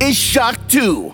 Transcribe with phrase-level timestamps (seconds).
[0.00, 1.12] is Shock 2.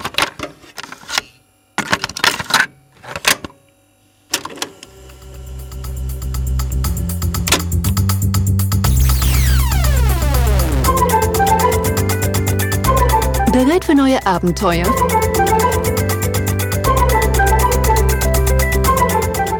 [13.52, 14.84] Bereit für neue Abenteuer?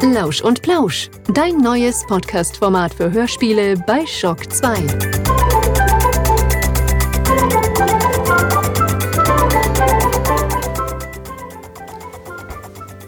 [0.01, 5.26] Lausch und Plausch, dein neues Podcast-Format für Hörspiele bei Shock 2.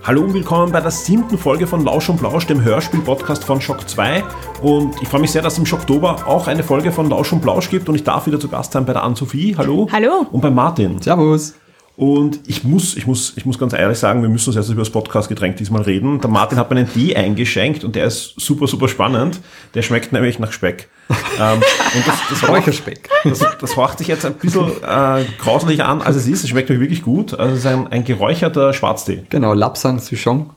[0.09, 3.87] Hallo und willkommen bei der siebten Folge von Lausch und Plausch, dem Hörspiel-Podcast von Shock
[3.87, 4.23] 2.
[4.63, 7.41] Und ich freue mich sehr, dass es im Schocktober auch eine Folge von Lausch und
[7.41, 9.55] Plausch gibt und ich darf wieder zu Gast sein bei der Ann-Sophie.
[9.55, 9.87] Hallo.
[9.91, 10.25] Hallo.
[10.31, 10.99] Und bei Martin.
[10.99, 11.53] Servus.
[11.99, 14.83] Und ich muss, ich muss, ich muss ganz ehrlich sagen, wir müssen uns erst über
[14.83, 16.21] das Podcast-Getränk diesmal reden.
[16.21, 19.41] Der Martin hat mir einen Tee eingeschenkt und der ist super, super spannend.
[19.73, 20.87] Der schmeckt nämlich nach Speck.
[21.09, 23.09] ähm, und das, das, Räucherspeck.
[23.25, 26.41] das, das horcht sich jetzt ein bisschen äh, grauslich an, als es ist.
[26.45, 27.37] Es schmeckt mir wirklich gut.
[27.37, 29.23] Also es ist ein, ein geräucherter Schwarztee.
[29.29, 30.51] Genau, Lapsang Souchon.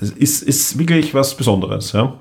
[0.00, 1.92] Es ist, ist wirklich was Besonderes.
[1.92, 2.14] Ja?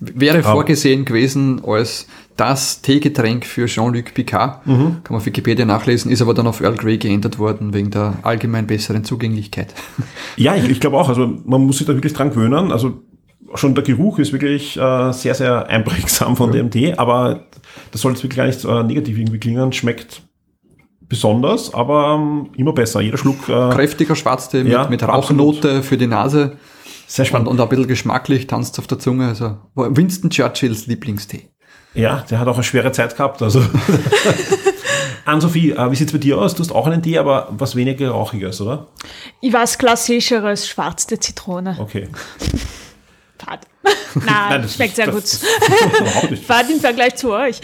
[0.00, 2.06] Wäre vorgesehen gewesen als
[2.36, 4.64] das Teegetränk für Jean-Luc Picard.
[4.64, 8.14] Kann man auf Wikipedia nachlesen, ist aber dann auf Earl Grey geändert worden wegen der
[8.22, 9.74] allgemein besseren Zugänglichkeit.
[10.36, 11.08] Ja, ich, ich glaube auch.
[11.08, 12.72] Also man muss sich da wirklich dran gewöhnen.
[12.72, 13.02] Also
[13.54, 17.46] schon der Geruch ist wirklich äh, sehr, sehr einprägsam von dem Tee, aber
[17.90, 19.72] das soll jetzt wirklich gar nicht äh, negativ irgendwie klingen.
[19.72, 20.22] Schmeckt
[21.10, 23.00] besonders, aber ähm, immer besser.
[23.02, 25.56] Jeder Schluck äh, Kräftiger Schwarztee mit, Ja, mit absolut.
[25.56, 26.56] Rauchnote für die Nase.
[27.12, 27.48] Sehr Und, spannend.
[27.48, 29.26] und auch ein bisschen geschmacklich, tanzt auf der Zunge.
[29.28, 31.48] Also Winston Churchills Lieblingstee.
[31.94, 33.42] Ja, der hat auch eine schwere Zeit gehabt.
[33.42, 33.64] Also.
[35.24, 36.54] Ann-Sophie, äh, wie sieht's bei dir aus?
[36.54, 38.86] Du hast auch einen Tee, aber was weniger Rauchiges, oder?
[39.40, 41.76] Ich weiß klassischeres schwarze Zitrone.
[41.78, 42.08] Okay.
[43.38, 43.66] Fad.
[44.14, 45.24] Nein, das- schmeckt sehr das- gut.
[45.24, 46.44] das- überhaupt nicht.
[46.44, 47.60] Fad im Vergleich zu euch.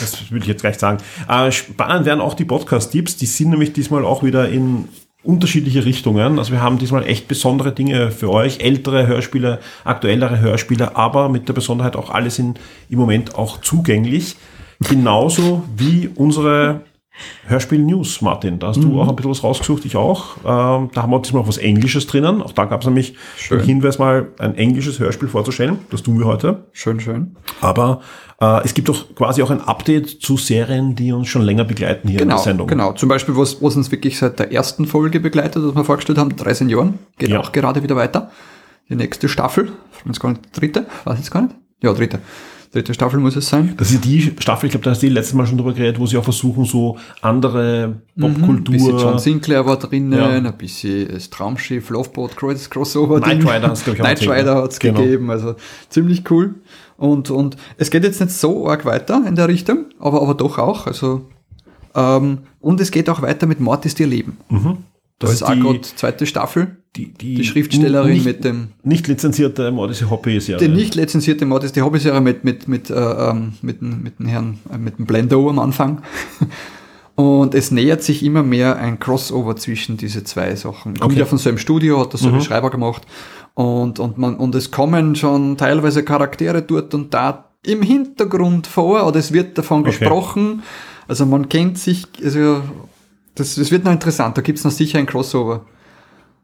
[0.00, 0.98] Das würde ich jetzt gleich sagen.
[1.28, 3.16] Äh, spannend wären auch die Podcast-Tipps.
[3.16, 4.88] Die sind nämlich diesmal auch wieder in
[5.28, 6.38] unterschiedliche Richtungen.
[6.38, 8.60] Also wir haben diesmal echt besondere Dinge für euch.
[8.60, 12.58] Ältere Hörspiele, aktuellere Hörspiele, aber mit der Besonderheit auch alle sind
[12.88, 14.36] im Moment auch zugänglich.
[14.80, 16.80] Genauso wie unsere
[17.46, 18.58] Hörspiel-News, Martin.
[18.58, 20.36] Da hast du auch ein bisschen was rausgesucht, ich auch.
[20.38, 22.42] Ähm, da haben wir diesmal auch was Englisches drinnen.
[22.42, 23.16] Auch da gab es nämlich
[23.50, 25.78] den Hinweis, mal ein englisches Hörspiel vorzustellen.
[25.90, 26.66] Das tun wir heute.
[26.72, 27.36] Schön, schön.
[27.60, 28.00] Aber
[28.40, 32.08] äh, es gibt doch quasi auch ein Update zu Serien, die uns schon länger begleiten
[32.08, 32.66] hier in Genau, der Sendung.
[32.66, 32.92] genau.
[32.92, 36.34] Zum Beispiel, was, was uns wirklich seit der ersten Folge begleitet, was wir vorgestellt haben,
[36.36, 37.40] drei Senioren, geht Ja.
[37.40, 38.30] auch gerade wieder weiter.
[38.90, 39.72] Die nächste Staffel,
[40.06, 41.54] jetzt gar nicht, dritte, weiß ich jetzt gar nicht.
[41.82, 42.20] Ja, dritte.
[42.72, 43.72] Dritte Staffel muss es sein.
[43.78, 45.98] Das ist die Staffel, ich glaube, da hast du die letztes Mal schon drüber geredet,
[45.98, 48.74] wo sie auch versuchen, so andere Popkultur.
[48.74, 50.28] Ein bisschen John Sinclair war drinnen, Ja.
[50.28, 53.20] ein bisschen das Traumschiff, Loveboat, Cross- Crossover.
[53.20, 53.48] Knight Ding.
[53.48, 54.62] Rider hat's, glaub ich, auch Rider ne?
[54.62, 55.00] hat's Genau.
[55.00, 55.54] gegeben, also
[55.88, 56.56] ziemlich cool.
[56.98, 60.58] Und, und es geht jetzt nicht so arg weiter in der Richtung, aber, aber doch
[60.58, 61.22] auch, also,
[61.94, 64.36] ähm, und es geht auch weiter mit Mord ist ihr Leben.
[64.50, 64.60] das
[65.18, 66.76] Das ist auch die, gerade zweite Staffel.
[66.98, 70.66] Die, die, die Schriftstellerin nicht, mit dem- Nicht lizenzierte Odyssey Hoppy-Serie.
[70.68, 74.18] Die nicht lizenzierte Mord ist die Hobbyserie mit, mit, mit, äh, ähm, mit, dem- mit
[74.18, 76.02] dem Herrn, äh, mit dem Blendo am Anfang.
[77.14, 80.94] Und es nähert sich immer mehr ein Crossover zwischen diese zwei Sachen.
[80.98, 81.18] Kommt Okay.
[81.20, 83.02] ja von so einem Studio, hat das so ein Schreiber gemacht.
[83.54, 89.04] Und, und, man, und es kommen schon teilweise Charaktere dort und da im Hintergrund vor
[89.04, 89.90] oder es wird davon Okay.
[89.90, 90.62] gesprochen.
[91.08, 92.60] Also man kennt sich, also
[93.34, 95.66] das, das wird noch interessant, da gibt's noch sicher ein Crossover.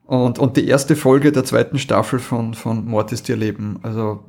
[0.07, 3.79] Und, und die erste Folge der zweiten Staffel von, von Mord ist ihr Leben.
[3.83, 4.21] Also,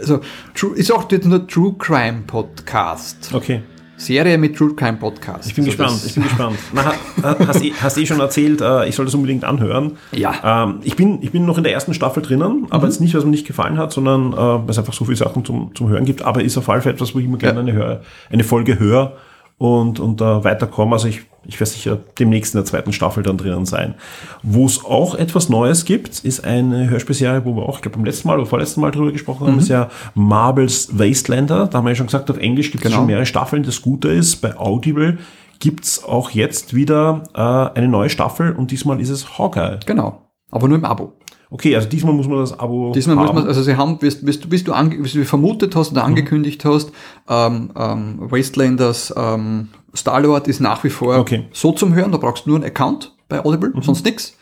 [0.00, 0.20] also
[0.54, 3.30] True, ist auch nur True Crime Podcast.
[3.32, 3.62] Okay.
[3.98, 5.48] Serie mit True Crime Podcast.
[5.48, 6.58] Ich bin Also gespannt, ich bin gespannt.
[6.74, 9.92] Na, ha- hast, eh, hast eh schon erzählt, äh, ich soll das unbedingt anhören.
[10.12, 10.64] Ja.
[10.64, 13.24] Ähm, ich, bin, ich bin noch in der ersten Staffel drinnen, aber jetzt nicht, was
[13.24, 16.04] mir nicht gefallen hat, sondern äh, weil es einfach so viele Sachen zum, zum Hören
[16.04, 16.20] gibt.
[16.22, 19.16] Aber ist auf jeden Fall etwas, wo ich immer gerne eine, hör, eine Folge höre
[19.58, 20.92] und, und äh, weiterkomme.
[20.94, 23.94] Also ich, ich werde sicher demnächst in der zweiten Staffel dann drinnen sein.
[24.42, 28.04] Wo es auch etwas Neues gibt, ist eine Hörspielserie, wo wir auch, ich glaube, beim
[28.04, 31.66] letzten Mal oder vorletzten Mal drüber gesprochen haben, ist ja Marbles Wastelander.
[31.68, 33.00] Da haben wir ja schon gesagt, auf Englisch gibt es Genau.
[33.00, 33.62] schon mehrere Staffeln.
[33.62, 35.18] Das Gute ist, bei Audible
[35.58, 39.78] gibt's auch jetzt wieder äh, eine neue Staffel und diesmal ist es Hawkeye.
[39.86, 40.22] Genau.
[40.50, 41.14] Aber nur im Abo.
[41.50, 43.36] Okay, also diesmal muss man das Abo Diesmal muss haben.
[43.36, 46.04] man, also sie haben, bis, bis, du- bis du, ange, bis du vermutet hast oder
[46.04, 46.90] angekündigt hast,
[47.28, 51.44] ähm, ähm, Wastelanders ähm, Star-Lord ist nach wie vor Okay.
[51.52, 54.36] so zum Hören, da brauchst du nur einen Account bei Audible, sonst nix.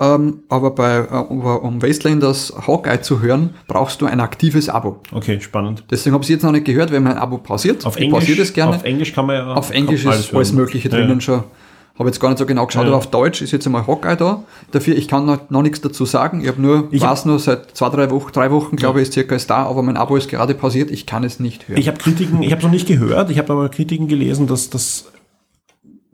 [0.00, 5.00] Ähm, aber bei, äh, um, Wastelanders Hawkeye zu hören, brauchst du ein aktives Abo.
[5.12, 5.84] Okay, spannend.
[5.90, 7.84] Deswegen habe ich jetzt noch nicht gehört, wenn mein Abo pausiert.
[7.84, 8.76] Auf ich Englisch, pausiere das gerne.
[8.76, 10.54] auf Englisch kann man ja Auf Englisch ist alles hören.
[10.54, 11.20] Mögliche Ja, drinnen ja.
[11.20, 11.44] schon.
[11.98, 12.88] Habe jetzt gar nicht so genau geschaut, Ja.
[12.90, 14.42] aber auf Deutsch ist jetzt einmal Hawkeye da.
[14.70, 16.40] Dafür, ich kann noch, noch nichts dazu sagen.
[16.42, 19.08] Ich habe nur, Ich hab- weiß nur seit zwei, drei Wochen, drei Wochen, glaube ich,
[19.08, 20.90] ist circa ist da, aber mein Abo ist gerade pausiert.
[20.92, 21.78] Ich kann es nicht hören.
[21.80, 25.06] Ich habe Kritiken, ich habe noch nicht gehört, ich habe aber Kritiken gelesen, dass das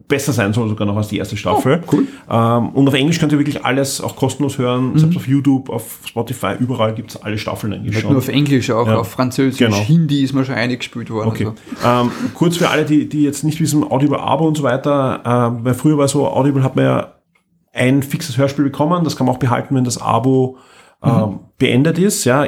[0.06, 1.80] besser sein soll sogar noch als die erste Staffel.
[1.86, 2.06] Oh, cool.
[2.30, 4.92] Ähm, und auf Englisch könnt ihr wirklich alles auch kostenlos hören.
[4.92, 4.98] Mhm.
[4.98, 8.86] Selbst auf YouTube, auf Spotify, überall gibt's alle Staffeln eigentlich Nicht nur auf Englisch, auch
[8.86, 8.98] Ja.
[8.98, 9.76] auf Französisch, Genau.
[9.76, 11.28] Hindi ist mir schon eingespielt worden.
[11.28, 11.46] Okay.
[11.82, 12.06] Also.
[12.06, 15.64] Ähm, kurz für alle, die, die jetzt nicht wissen, Audible Abo und so weiter, ähm,
[15.64, 17.14] weil früher war so, Audible hat man ja
[17.72, 20.58] ein fixes Hörspiel bekommen, das kann man auch behalten, wenn das Abo
[21.02, 22.46] ähm, beendet ist, ja.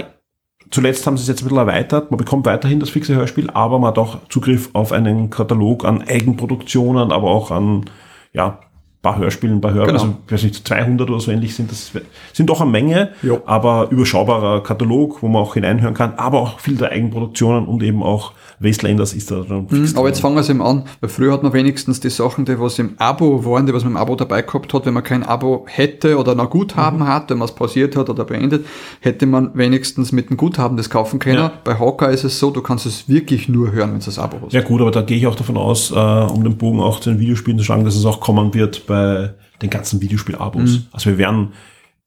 [0.70, 2.10] Zuletzt haben sie es jetzt ein bisschen erweitert.
[2.10, 6.02] Man bekommt weiterhin das fixe Hörspiel, aber man hat auch Zugriff auf einen Katalog an
[6.02, 7.84] Eigenproduktionen, aber auch an,
[8.32, 8.58] ja,
[9.06, 10.10] paar Hörspielen, paar Hörspielen, Genau.
[10.12, 11.92] also, ich weiß nicht, 200 oder so ähnlich sind das,
[12.32, 13.40] sind doch eine Menge, Jo.
[13.46, 18.02] aber überschaubarer Katalog, wo man auch hineinhören kann, aber auch viele der Eigenproduktionen und eben
[18.02, 21.32] auch Wastelanders ist da dann fix Aber jetzt fangen wir es eben an, weil früher
[21.32, 24.16] hat man wenigstens die Sachen, die was im Abo waren, die was man im Abo
[24.16, 27.06] dabei gehabt hat, wenn man kein Abo hätte oder noch Guthaben Mhm.
[27.08, 28.64] hat, wenn man es pausiert hat oder beendet,
[29.00, 31.36] hätte man wenigstens mit dem Guthaben das kaufen können.
[31.38, 31.52] Ja.
[31.64, 34.38] Bei Hawker ist es so, du kannst es wirklich nur hören, wenn du das Abo
[34.42, 34.54] hast.
[34.54, 37.10] Ja gut, aber da gehe ich auch davon aus, äh, um den Bogen auch zu
[37.10, 38.95] den Videospielen zu schlagen, dass es auch kommen wird bei
[39.62, 40.80] den ganzen Videospiel-Abos.
[40.92, 41.52] Also wir werden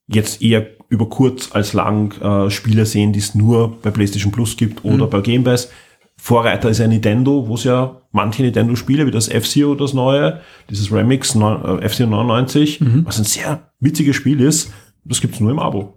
[0.07, 4.57] jetzt eher über kurz als lang äh, Spiele sehen, die es nur bei PlayStation Plus
[4.57, 5.69] gibt oder bei Game Pass.
[6.18, 10.91] Vorreiter ist ja Nintendo, wo es ja manche Nintendo-Spiele wie das F-Zero, das neue, dieses
[10.91, 14.74] Remix äh, F-Zero 99, was ein sehr witziges Spiel ist,
[15.06, 15.94] das gibt's nur im Abo.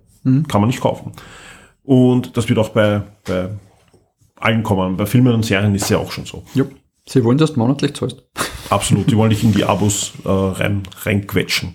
[0.47, 1.12] Kann man nicht kaufen.
[1.83, 3.49] Und das wird auch bei, bei
[4.37, 4.97] allen kommen.
[4.97, 6.44] Bei Filmen und Serien ist es ja auch schon so.
[6.55, 6.65] Ja.
[7.09, 8.23] Sie wollen, dass du monatlich zahlst.
[8.71, 11.75] Absolut, die wollen dich in die Abos äh, rein, reinquetschen.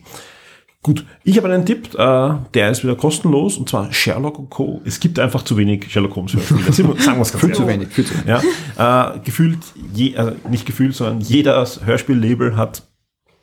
[0.84, 4.82] Gut, ich habe einen Tipp, äh, der ist wieder kostenlos, und zwar Sherlock Co.
[4.86, 6.72] Es gibt einfach zu wenig Sherlock Holmes Hörspiele.
[7.02, 8.42] Sagen wir es ganz Viel zu wenig, viel zu wenig.
[8.78, 9.60] Ja, äh, gefühlt,
[9.94, 12.84] je, äh, nicht gefühlt, sondern jeder Hörspiellabel hat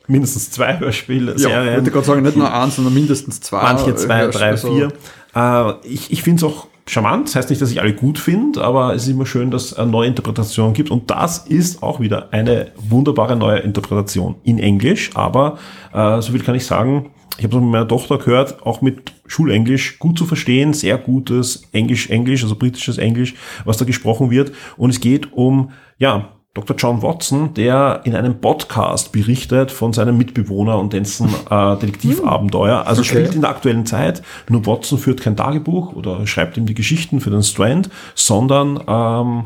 [0.07, 1.67] mindestens zwei Ja, Hörspielserien.
[1.67, 3.61] ich wollte gerade sagen, nicht nur eins, sondern mindestens zwei.
[3.61, 4.91] Manche zwei, drei, also- vier.
[5.35, 7.35] Äh, ich ich finde es auch charmant.
[7.35, 9.91] Heißt nicht, dass ich alle gut finde, aber es ist immer schön, dass es eine
[9.91, 10.91] neue Interpretation gibt.
[10.91, 15.11] Und das ist auch wieder eine wunderbare neue Interpretation in Englisch.
[15.15, 15.57] Aber
[15.93, 17.11] äh, so viel kann ich sagen.
[17.37, 21.67] Ich habe es mit meiner Tochter gehört, auch mit Schulenglisch gut zu verstehen, sehr gutes
[21.73, 23.35] Englisch, Englisch, also britisches Englisch,
[23.65, 24.53] was da gesprochen wird.
[24.77, 26.75] Und es geht um, ja, Dr.
[26.77, 32.87] John Watson, der in einem Podcast berichtet von seinem Mitbewohner und dessen äh, Detektivabenteuer.
[32.87, 33.09] Also Okay.
[33.09, 34.23] spielt in der aktuellen Zeit.
[34.49, 39.45] Nur Watson führt kein Tagebuch oder schreibt ihm die Geschichten für den Strand, sondern ähm,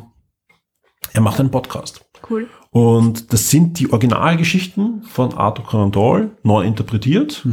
[1.12, 2.06] er macht einen Podcast.
[2.30, 2.48] Cool.
[2.70, 7.44] Und das sind die Originalgeschichten von Arthur Conan Doyle, neu interpretiert.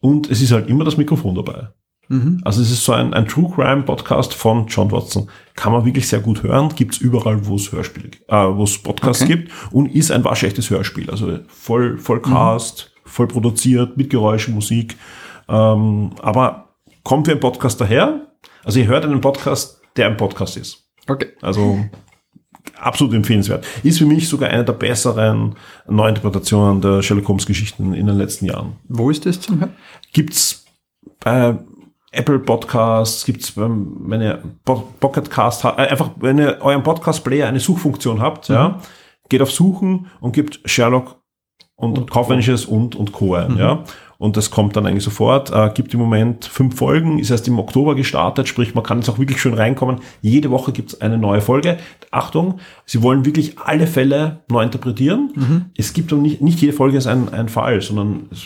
[0.00, 1.68] Und es ist halt immer das Mikrofon dabei.
[2.44, 5.28] Also es ist so ein, ein True Crime Podcast von John Watson.
[5.54, 6.68] Kann man wirklich sehr gut hören.
[6.76, 9.36] Gibt's überall, wo es Hörspiele, äh, wo es Podcasts Okay.
[9.36, 9.52] gibt.
[9.72, 11.10] Und ist ein waschechtes Hörspiel.
[11.10, 14.96] Also voll, voll Cast, voll produziert, mit Geräuschen, Musik.
[15.48, 16.68] Ähm, aber
[17.02, 18.28] kommt wie ein Podcast daher.
[18.64, 20.84] Also ihr hört einen Podcast, der ein Podcast ist.
[21.08, 21.28] Okay.
[21.42, 21.78] Also
[22.78, 23.66] absolut empfehlenswert.
[23.82, 25.54] Ist für mich sogar eine der besseren
[25.88, 28.74] Neuinterpretationen der Sherlock Holmes Geschichten in den letzten Jahren.
[28.88, 29.74] Wo ist das zum Hören?
[30.12, 30.64] Gibt's
[31.20, 31.58] bei
[32.14, 37.24] Apple Podcasts, gibt's beim, wenn ihr Pocket Cast habt, äh, einfach, wenn ihr euren Podcast
[37.24, 38.80] Player eine Suchfunktion habt, ja,
[39.28, 41.20] geht auf Suchen und gibt Sherlock
[41.76, 43.34] und, Kaufmännisches und und Co.
[43.34, 43.84] ein, ja.
[44.16, 45.50] Und das kommt dann eigentlich sofort.
[45.50, 49.08] Äh, gibt im Moment fünf Folgen, ist erst im Oktober gestartet, sprich, man kann jetzt
[49.08, 50.00] auch wirklich schön reinkommen.
[50.22, 51.78] Jede Woche gibt's eine neue Folge.
[52.10, 55.32] Achtung, sie wollen wirklich alle Fälle neu interpretieren.
[55.76, 58.44] Es gibt auch nicht, nicht jede Folge ist ein, ein Fall, sondern es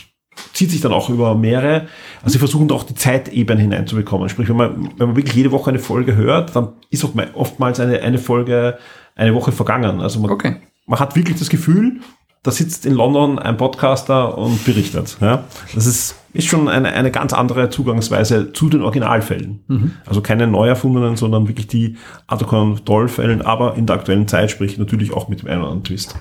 [0.52, 1.86] zieht sich dann auch über mehrere.
[2.22, 4.28] Also sie versuchen da auch die Zeitebene hineinzubekommen.
[4.28, 7.30] Sprich, wenn man, wenn man wirklich jede Woche eine Folge hört, dann ist auch mal-
[7.34, 8.78] oftmals eine, eine Folge
[9.14, 10.00] eine Woche vergangen.
[10.00, 10.56] Also man, Okay.
[10.86, 12.00] man hat wirklich das Gefühl,
[12.44, 15.16] da sitzt in London ein Podcaster und berichtet.
[15.20, 15.44] Ja?
[15.74, 19.98] Das ist, ist schon eine, eine ganz andere Zugangsweise zu den Originalfällen.
[20.06, 21.96] Also keine neu erfundenen, sondern wirklich die
[22.28, 25.60] Arthur Conan Doyle Fällen, aber in der aktuellen Zeit, sprich natürlich auch mit dem einen
[25.62, 26.14] oder anderen Twist.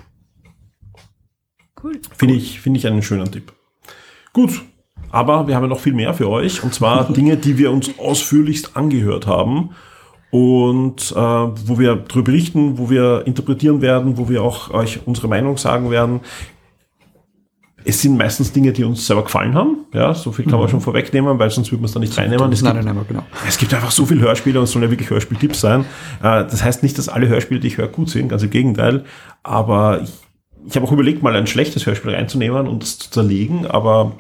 [1.83, 1.93] Cool.
[2.17, 3.53] Finde ich, finde ich einen schönen Tipp.
[4.37, 4.61] Gut,
[5.09, 7.97] aber wir haben ja noch viel mehr für euch und zwar Dinge, die wir uns
[7.97, 9.71] ausführlichst angehört haben
[10.29, 15.27] und äh, wo wir darüber berichten, wo wir interpretieren werden, wo wir auch euch unsere
[15.27, 16.19] Meinung sagen werden.
[17.83, 19.85] Es sind meistens Dinge, die uns selber gefallen haben.
[19.91, 22.51] Ja, so viel kann man schon vorwegnehmen, weil sonst würde man es da nicht reinnehmen.
[22.51, 23.23] Es gibt, nein, genau.
[23.47, 25.81] es gibt einfach so viele Hörspiele und es sollen ja wirklich Hörspieltipps sein.
[26.21, 29.03] Äh, Das heißt nicht, dass alle Hörspiele, die ich höre, gut sind, ganz im Gegenteil.
[29.41, 30.11] Aber ich,
[30.67, 34.11] ich habe auch überlegt, mal ein schlechtes Hörspiel reinzunehmen und es zu zerlegen, aber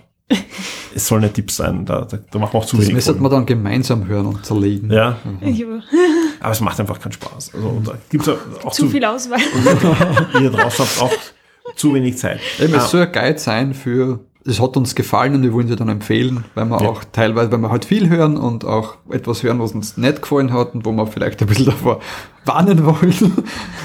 [0.95, 1.85] es soll nicht Tipps sein.
[1.85, 2.95] Da, da, da machen wir auch zu Das wenig.
[2.95, 3.23] müsste Folgen.
[3.23, 4.91] man dann gemeinsam hören und zerlegen.
[4.91, 5.63] Ja, Ich,
[6.39, 7.51] aber es macht einfach keinen Spaß.
[7.53, 9.39] Also, und da gibt's ja auch zu viel Auswahl.
[10.41, 12.39] Ihr draußen habt auch zu wenig Zeit.
[12.59, 15.67] Eben, Ah, es soll ein Guide sein für, es hat uns gefallen und wir wollen
[15.67, 16.87] sie dann empfehlen, weil wir Ja.
[16.89, 20.51] auch teilweise, weil wir halt viel hören und auch etwas hören, was uns nicht gefallen
[20.53, 21.99] hat und wo wir vielleicht ein bisschen davor
[22.45, 23.33] warnen wollen.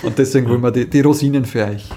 [0.03, 1.89] Und deswegen wollen wir die, die Rosinen für euch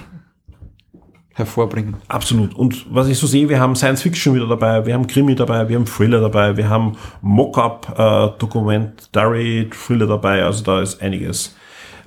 [1.36, 1.96] hervorbringen.
[2.08, 2.54] Absolut.
[2.54, 5.68] Und was ich so sehe, wir haben Science Fiction wieder dabei, wir haben Krimi dabei,
[5.68, 11.54] wir haben Thriller dabei, wir haben Mock-up, äh, Documentary, Thriller dabei, also da ist einiges.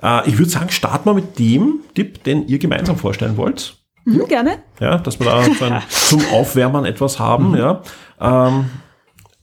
[0.02, 3.76] Äh, ich würde sagen, starten wir mit dem Tipp, den ihr gemeinsam vorstellen wollt.
[4.04, 4.58] Mhm, gerne.
[4.80, 7.82] Ja, dass wir da so ein, zum Aufwärmen etwas haben, ja.
[8.20, 8.70] Ähm,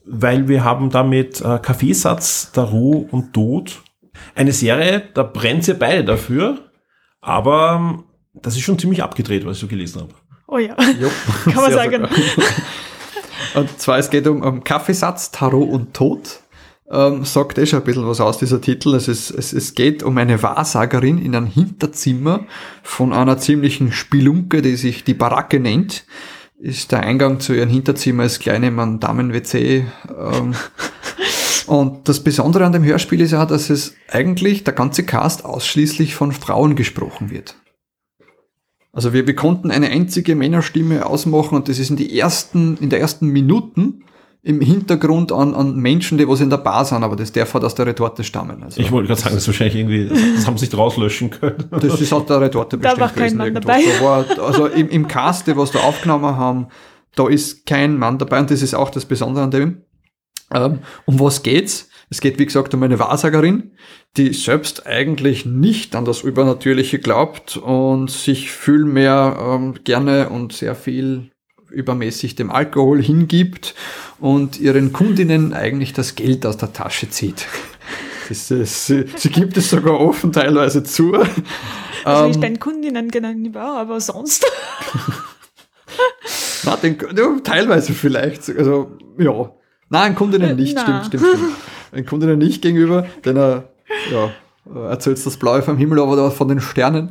[0.04, 3.80] weil wir haben damit äh, Kaffeesatz, Tarot und Tod.
[4.34, 6.58] Eine Serie, da brennt ihr beide dafür,
[7.22, 8.04] aber ähm,
[8.34, 10.14] das ist schon ziemlich abgedreht, was ich so gelesen habe.
[10.46, 11.10] Oh ja, Jo,
[11.44, 12.08] kann man sagen.
[13.54, 16.40] Und zwar, es geht um, um Kaffeesatz, Tarot und Tod.
[16.90, 18.94] Ähm, sagt eh schon ein bisschen was aus, dieser Titel.
[18.94, 22.46] Es, ist, es, es geht um eine Wahrsagerin in einem Hinterzimmer
[22.82, 26.04] von einer ziemlichen Spelunke, die sich die Baracke nennt.
[26.58, 29.86] Ist der Eingang zu ihrem Hinterzimmer ist kleine Mann Damen-WC.
[30.18, 30.54] Ähm,
[31.66, 36.14] und das Besondere an dem Hörspiel ist ja, dass es eigentlich der ganze Cast ausschließlich
[36.14, 37.54] von Frauen gesprochen wird.
[38.92, 42.90] Also wir, wir konnten eine einzige Männerstimme ausmachen und das ist in die ersten, in
[42.90, 44.04] der ersten Minuten
[44.42, 47.64] im Hintergrund an, an Menschen, die was in der Bar sind, aber das darf halt
[47.64, 48.62] aus der Retorte stammen.
[48.62, 51.64] Also Ich wollte gerade sagen, das ist wahrscheinlich irgendwie, das haben sie nicht rauslöschen können.
[51.70, 53.82] das ist aus der Retorte Da bestimmt war kein gewesen Mann dabei.
[53.98, 56.68] Da war, also im, im Cast, was da aufgenommen haben,
[57.14, 59.82] da ist kein Mann dabei und das ist auch das Besondere an dem.
[60.52, 61.88] Ähm, um was geht's?
[62.10, 63.72] Es geht, wie gesagt, um eine Wahrsagerin,
[64.16, 70.52] die selbst eigentlich nicht an das Übernatürliche glaubt und sich viel mehr ähm, gerne und
[70.54, 71.30] sehr viel
[71.70, 73.74] übermäßig dem Alkohol hingibt
[74.18, 77.46] und ihren Kundinnen eigentlich das Geld aus der Tasche zieht.
[78.30, 78.64] Ist, sie,
[79.16, 81.14] sie gibt es sogar offen teilweise zu.
[82.04, 84.44] Also Ähm, deinen Kundinnen gegenüber, aber sonst.
[86.64, 88.50] Na, den, ja, teilweise vielleicht.
[88.50, 89.50] Also, ja.
[89.90, 91.04] Nein, Kundinnen nicht, Äh, stimmt, na.
[91.04, 91.52] stimmt, stimmt.
[91.94, 93.68] Den Kundinnen nicht gegenüber, denn er,
[94.12, 94.30] ja,
[94.74, 97.10] äh, erzählt das Blaue vom Himmel, aber von den Sternen.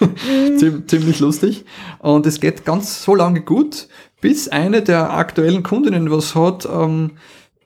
[0.58, 1.64] Ziem, ziemlich lustig.
[2.00, 3.88] Und es geht ganz so lange gut,
[4.20, 7.12] bis eine der aktuellen Kundinnen was hat, ähm,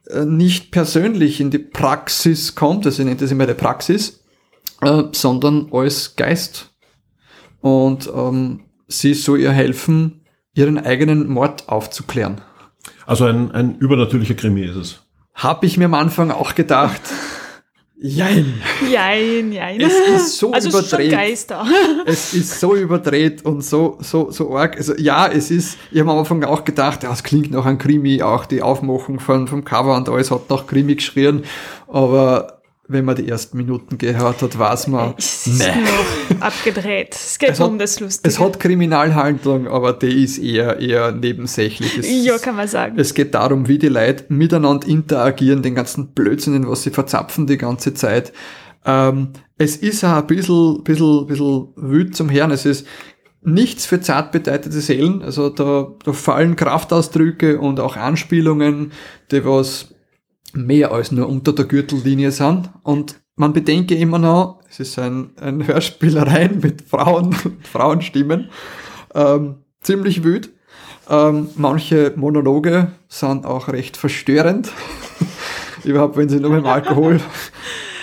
[0.09, 4.21] äh, nicht persönlich in die Praxis kommt, also nennt das immer die Praxis,
[4.83, 6.71] äh, sondern als Geist.
[7.61, 10.21] Und ähm, sie soll ihr helfen,
[10.55, 12.41] ihren eigenen Mord aufzuklären.
[13.11, 15.01] Also ein, ein übernatürlicher Krimi ist es.
[15.35, 17.01] Hab ich mir am Anfang auch gedacht.
[18.01, 18.63] Jein.
[18.89, 19.81] Jein, jein.
[19.81, 21.19] Es ist so also es ist schon überdreht.
[21.19, 21.67] Geister.
[22.07, 24.77] Es ist so überdreht und so, so, so arg.
[24.77, 27.79] Also ja, es ist, ich habe am Anfang auch gedacht, ja, es klingt nach einem
[27.79, 31.43] Krimi, auch die Aufmachung von, vom Cover und alles hat nach Krimi geschrien.
[31.89, 32.60] Aber
[32.93, 35.67] wenn man die ersten Minuten gehört hat, weiß man, Es ist nee.
[35.81, 37.15] nur abgedreht.
[37.15, 38.29] Es geht Es hat- um das Lustige.
[38.29, 41.99] Es hat Kriminalhandlung, aber die ist eher, eher nebensächlich.
[41.99, 42.99] Es, ja, kann man sagen.
[42.99, 47.59] es geht darum, wie die Leute miteinander interagieren, den ganzen Blödsinn, was sie verzapfen die
[47.59, 48.33] ganze Zeit.
[48.85, 49.29] Ähm,
[49.59, 52.51] es ist auch ein bisschen, bisschen, bisschen wild zum Hören.
[52.51, 52.87] Es ist
[53.43, 55.23] nichts für zart bedeutete Seelen.
[55.23, 58.93] Also da, da fallen Kraftausdrücke und auch Anspielungen,
[59.31, 59.95] die was
[60.55, 62.71] mehr als nur unter der Gürtellinie sind.
[62.83, 68.51] Und man bedenke immer noch, es ist ein, ein Hörspielereien mit Frauen, Frauenstimmen.
[69.15, 70.51] Ähm, ziemlich wüt.
[71.09, 74.71] Ähm, manche Monologe sind auch recht verstörend.
[75.85, 77.21] Überhaupt, wenn sie nur mit dem Alkohol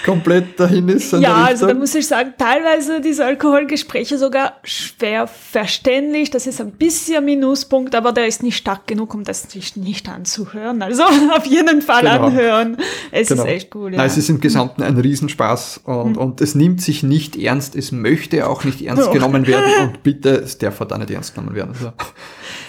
[0.07, 1.11] komplett dahin ist.
[1.13, 6.31] Ja, also da muss ich sagen, teilweise diese Alkoholgespräche sogar schwer verständlich.
[6.31, 10.09] Das ist ein bisschen Minuspunkt, aber der ist nicht stark genug, um das sich nicht
[10.09, 10.81] anzuhören.
[10.81, 11.03] Also
[11.35, 12.25] auf jeden Fall Genau.
[12.27, 12.77] anhören.
[13.11, 13.43] Es Genau.
[13.43, 13.91] ist echt cool.
[13.91, 13.97] Ja.
[13.97, 17.91] Nein, es ist im Gesamten ein Riesenspaß und, und es nimmt sich nicht ernst, es
[17.91, 19.11] möchte auch nicht ernst Doch.
[19.13, 21.71] genommen werden und bitte, es darf halt auch nicht ernst genommen werden.
[21.73, 21.91] Also,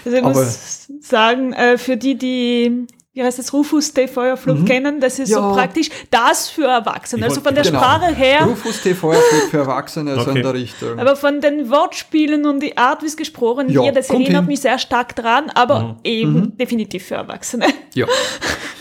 [0.04, 4.06] Also ich Aber- muss sagen, äh, für die, die, wie heißt das, Rufus T.
[4.06, 5.34] Feuerflug kennen, das ist Mhm.
[5.36, 5.48] Ja.
[5.50, 7.24] so praktisch das für Erwachsene.
[7.24, 7.78] Also von der genau.
[7.80, 10.36] Sprache her, Rufus TV für, für Erwachsene, so Okay.
[10.36, 10.98] in der Richtung.
[11.00, 14.46] aber von den Wortspielen und die Art, wie es gesprochen Ja, wird, das erinnert hin.
[14.46, 15.96] mich sehr stark dran, aber Mhm.
[16.04, 17.66] eben definitiv für Erwachsene.
[17.94, 18.06] ja.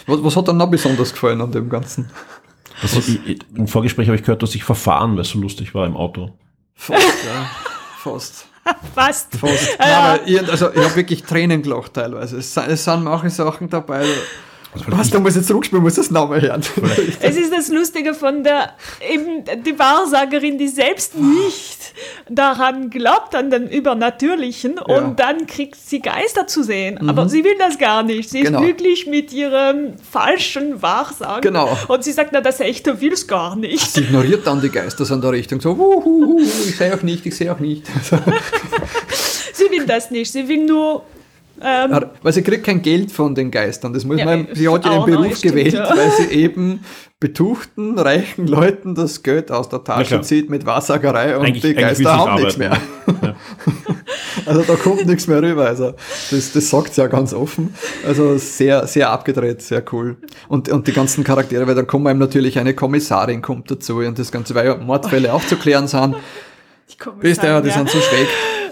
[0.06, 2.10] Was, was hat dann noch besonders gefallen an dem Ganzen?
[2.82, 5.74] Also ich, ich, Im Vorgespräch habe ich gehört, dass ich verfahren, weil es so lustig
[5.74, 6.30] war im Auto.
[6.76, 7.50] Fast, ja.
[8.04, 8.46] Fast.
[8.96, 9.36] Fast.
[9.36, 9.78] Fast.
[9.80, 10.18] Ja.
[10.18, 12.38] Nein, ich, also ich habe wirklich Tränen gelacht teilweise.
[12.38, 14.06] Es, es sind manche Sachen dabei.
[14.88, 16.62] Was, da muss ich jetzt zurückspielen, muss das Namen hören.
[17.22, 18.74] Es ist das Lustige von der,
[19.10, 21.94] eben die Wahrsagerin, die selbst nicht
[22.30, 24.84] daran glaubt, an den Übernatürlichen, Ja.
[25.02, 25.08] Mhm.
[25.08, 27.10] und dann kriegt sie Geister zu sehen.
[27.10, 28.30] Aber sie will das gar nicht.
[28.30, 28.60] Sie Genau.
[28.60, 31.42] ist glücklich mit ihrem falschen Wahrsagen.
[31.42, 31.76] Genau.
[31.88, 33.80] Und sie sagt, na, das Echte will es gar nicht.
[33.94, 35.60] Sie ignoriert dann die Geister so in der Richtung.
[35.62, 37.84] So, wuhu, ich sehe auch nicht, ich sehe auch nicht.
[39.54, 40.32] Sie will das nicht.
[40.32, 41.04] Sie will nur
[41.62, 43.94] Ähm, Ja, Weil sie kriegt kein Geld von den Geistern.
[43.94, 45.90] Das muss Ja, man, sie hat ja neu, Beruf stimmt, gewählt, ja.
[45.96, 46.82] weil sie eben
[47.20, 52.16] betuchten, reichen Leuten das Geld aus der Tasche zieht mit Wahrsagerei und Eigentlich- die Geister
[52.18, 52.74] haben nichts mehr.
[53.08, 53.36] arbeiten.
[54.46, 55.66] Also da kommt nichts mehr rüber.
[55.66, 55.94] Also
[56.32, 57.74] das, das sagt sie ja ganz offen.
[58.06, 60.16] Also sehr, sehr abgedreht, sehr cool.
[60.48, 64.18] Und, und die ganzen Charaktere, weil dann kommt einem natürlich eine Kommissarin kommt dazu und
[64.18, 66.16] das Ganze, weil ja Mordfälle auch zu klären sind.
[67.00, 68.28] komme Wisst ihr, ja, die sind so schräg.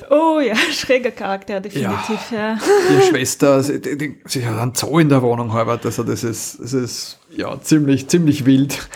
[0.10, 2.32] Oh ja, schräger Charakter, definitiv.
[2.32, 2.58] Ja.
[2.90, 5.80] Die Schwester, sie, die, die, sie hat einen Zoo in der Wohnung halber.
[5.84, 8.88] Also das ist, das ist ja ziemlich, ziemlich wild.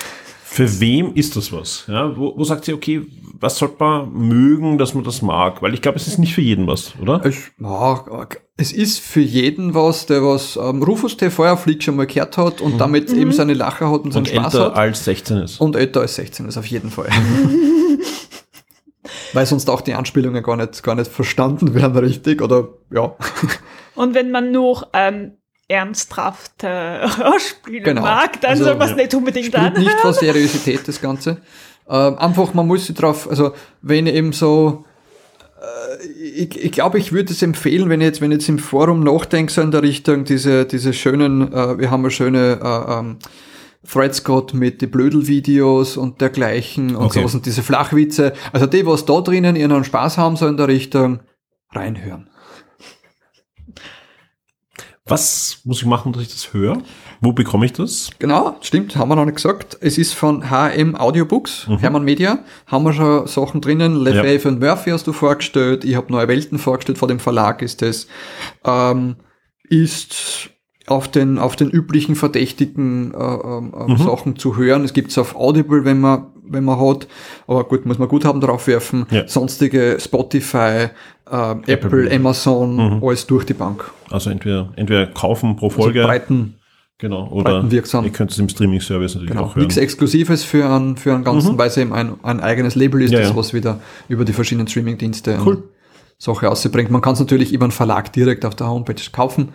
[0.43, 1.85] Für wem ist das was?
[1.87, 3.05] Ja, wo, wo sagt sie, okay,
[3.39, 5.61] was sollte man mögen, dass man das mag?
[5.61, 7.21] Weil ich glaube, es ist nicht für jeden was, oder?
[7.23, 11.29] Es, ja, es ist für jeden was, der was ähm, Rufus T.
[11.29, 14.53] Feuerflieg schon mal gehört hat und damit eben seine Lacher hat und seinen Und Spaß
[14.55, 14.75] älter hat.
[14.75, 15.61] als 16 ist.
[15.61, 17.09] Und älter als 16 ist auf jeden Fall.
[19.39, 23.15] Weil sonst auch die Anspielungen gar nicht, gar nicht verstanden werden richtig oder ja.
[23.95, 25.37] Und wenn man nur ähm,
[25.69, 27.07] ernsthaft äh,
[27.65, 28.01] Genau.
[28.01, 28.95] mag, dann Also, soll man es ja.
[28.97, 29.81] nicht unbedingt Spielt anhören.
[29.85, 31.37] nicht vor Seriosität das Ganze.
[31.89, 34.83] Ähm, einfach, man muss sich drauf, also wenn eben so
[35.61, 38.59] äh, ich, ich glaube, ich würde es empfehlen, wenn ich jetzt, wenn ich jetzt im
[38.59, 42.99] Forum nachdenke, so in der Richtung, diese, diese schönen, äh, wir haben ja schöne äh,
[42.99, 43.19] ähm,
[43.87, 47.19] Threads gehabt mit den Blödel-Videos und dergleichen und Okay.
[47.19, 48.33] sowas und diese Flachwitze.
[48.51, 51.19] Also die, was da drinnen ihren Spaß haben, so in der Richtung,
[51.71, 52.29] reinhören.
[55.05, 56.77] Was muss ich machen, dass ich das höre?
[57.19, 58.11] Wo bekomme ich das?
[58.19, 59.75] Genau, stimmt, haben wir noch nicht gesagt.
[59.81, 62.39] Es ist von HM Audiobooks, Hermann Media.
[62.67, 63.95] Haben wir schon Sachen drinnen.
[63.95, 65.83] Lefebvre und Murphy hast du vorgestellt.
[65.83, 68.07] Ich habe Neue Welten vorgestellt, vor dem Verlag ist es.
[68.63, 69.15] Ähm,
[69.63, 70.51] ist
[70.89, 74.83] auf den, auf den üblichen verdächtigen äh, ähm, ähm, Sachen zu hören.
[74.83, 77.07] Es gibt's auf Audible, wenn man, wenn man hat.
[77.47, 79.05] Aber gut, muss man gut haben drauf werfen.
[79.11, 79.27] Ja.
[79.27, 80.87] Sonstige Spotify,
[81.31, 83.89] ähm, Apple, Amazon, alles durch die Bank.
[84.09, 86.55] Also entweder, entweder kaufen pro Also Folge, breiten,
[86.97, 88.03] genau, oder breitenwirksam.
[88.05, 89.59] ihr könnt es im Streaming-Service natürlich Genau, auch hören.
[89.65, 93.11] nichts Exklusives für einen, für einen ganzen, weil es eben ein, ein eigenes Label ist,
[93.11, 93.35] Ja, das ja.
[93.35, 95.63] was wieder über die verschiedenen Streaming-Dienste Cool.
[96.17, 96.91] Sache rausbringt.
[96.91, 99.49] Man kann es natürlich über einen Verlag direkt auf der Homepage kaufen.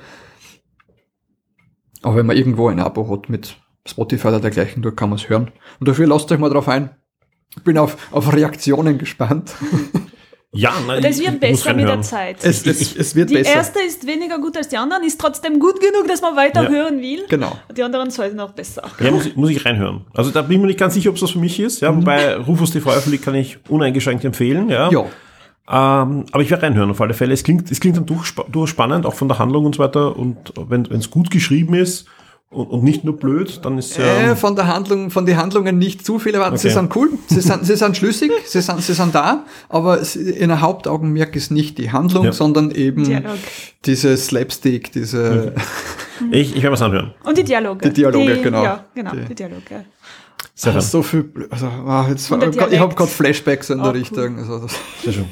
[2.05, 5.29] Aber wenn man irgendwo ein Abo hat mit Spotify oder dergleichen, dort kann man es
[5.29, 5.51] hören.
[5.81, 6.91] Und dafür lasst euch mal drauf ein.
[7.57, 9.53] Ich bin auf, auf Reaktionen gespannt.
[10.57, 12.01] Ja, nein, Das ich- wird besser mit der.
[12.03, 12.37] Zeit.
[12.45, 13.55] Es, es, es wird die besser.
[13.57, 16.69] erste ist weniger gut als die anderen, ist trotzdem gut genug, dass man weiter Ja.
[16.69, 17.25] hören will.
[17.29, 17.59] Genau.
[17.77, 18.85] Die anderen sollten auch besser.
[19.01, 20.05] Ja, muss ich, muss ich reinhören.
[20.15, 21.81] Also da bin ich mir nicht ganz sicher, ob es was für mich ist.
[21.81, 24.69] Ja, wobei Rufus TV Feuerflieg kann ich uneingeschränkt empfehlen.
[24.69, 24.91] Ja.
[24.93, 25.07] Ja.
[25.67, 27.33] Ähm, aber ich werde reinhören auf alle Fälle.
[27.33, 30.17] Es klingt, es klingt dann durchspa- durchspannend, auch von der Handlung und so weiter.
[30.17, 32.05] Und wenn es gut geschrieben ist
[32.51, 34.05] und, und nicht nur blöd, dann ist ja.
[34.05, 36.59] Äh, von der Handlung, von den Handlungen nicht zu viel erwarten.
[36.59, 36.75] Sie Okay.
[36.79, 40.49] sind cool, sie sind, sie sind schlüssig, sie sind, sie sind da, aber sie- in
[40.51, 42.33] der Hauptaugenmerk ist nicht die Handlung, Ja.
[42.33, 43.39] sondern eben Dialog.
[43.87, 45.55] diese Slapstick, diese,
[46.31, 47.15] ich ich werde was anhören.
[47.25, 47.89] Und die Dialoge.
[47.89, 48.63] Die Dialoge, genau.
[48.63, 49.87] Ja, genau, Die- die, Dialoge.
[50.55, 50.91] Sehr Ah, schön.
[50.91, 53.97] so viel, also, ah, jetzt, der ich habe gerade Flashbacks in der Oh, cool.
[53.97, 54.39] Richtung.
[54.39, 55.25] Also, das, Sehr schön.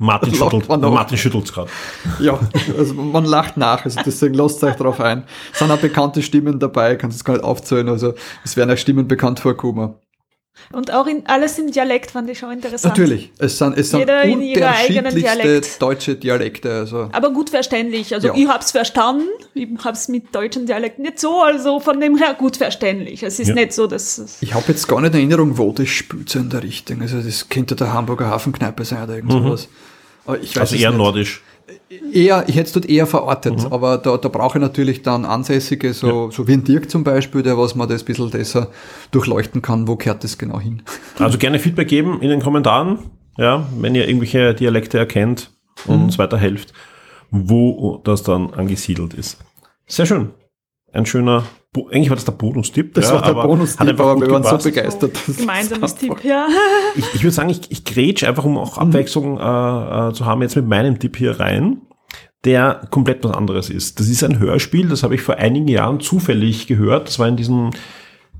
[0.02, 0.66] Martin schüttelt.
[0.68, 1.70] Martin schüttelt gerade.
[2.20, 2.38] ja,
[2.78, 5.24] also man lacht nach, also deswegen lasst euch drauf ein.
[5.52, 8.80] Es sind auch bekannte Stimmen dabei, kannst es gar nicht aufzählen, also es werden euch
[8.80, 9.94] Stimmen bekannt vorkommen.
[10.72, 12.84] Und auch in, alles im Dialekt fand ich schon interessant.
[12.96, 15.82] Natürlich, es sind, es sind Jeder in ihrer eigenen unterschiedlichste Dialekt.
[15.82, 17.08] deutsche Dialekte, also.
[17.12, 18.12] Aber gut verständlich.
[18.14, 18.34] Also Ja.
[18.34, 19.26] ich hab's verstanden.
[19.54, 23.22] Ich hab's mit deutschen Dialekt nicht so, also von dem her gut verständlich.
[23.22, 23.54] Es ist Ja.
[23.54, 26.38] nicht so, dass es Ich habe jetzt gar nicht in Erinnerung, wo das spielt so
[26.38, 27.00] in der Richtung.
[27.00, 29.42] Also das könnte der Hamburger Hafenkneipe sein oder irgend sowas.
[29.42, 29.68] Aber ich weiß
[30.26, 30.98] Also eher nicht.
[30.98, 31.42] nordisch.
[32.12, 33.72] Eher, ich hätte es dort eher verortet, Mhm.
[33.72, 37.42] aber da, da brauche ich natürlich dann Ansässige, so, so wie ein Dirk zum Beispiel,
[37.42, 38.68] der was man das ein bisschen besser
[39.12, 40.82] durchleuchten kann, wo kehrt das genau hin.
[41.18, 42.98] Also gerne Feedback geben in den Kommentaren,
[43.36, 45.50] ja, wenn ihr irgendwelche Dialekte erkennt
[45.86, 46.04] und Mhm.
[46.04, 46.72] uns weiterhelft,
[47.30, 49.38] wo das dann angesiedelt ist.
[49.86, 50.30] Sehr schön.
[50.92, 52.94] Ein schöner, Bo eigentlich war das der Bonustipp.
[52.94, 55.12] Das ja, war der aber Bonus, hat einfach aber wir waren so begeistert.
[55.28, 56.48] dass- gemeinsames Tipp, ja.
[56.96, 58.58] Ich, ich würde sagen, ich, ich grätsch einfach, um Mhm.
[58.58, 61.82] auch Abwechslung äh, äh, zu haben, jetzt mit meinem Tipp hier rein,
[62.44, 64.00] der komplett was anderes ist.
[64.00, 67.06] Das ist ein Hörspiel, das habe ich vor einigen Jahren zufällig gehört.
[67.06, 67.70] Das war in diesem,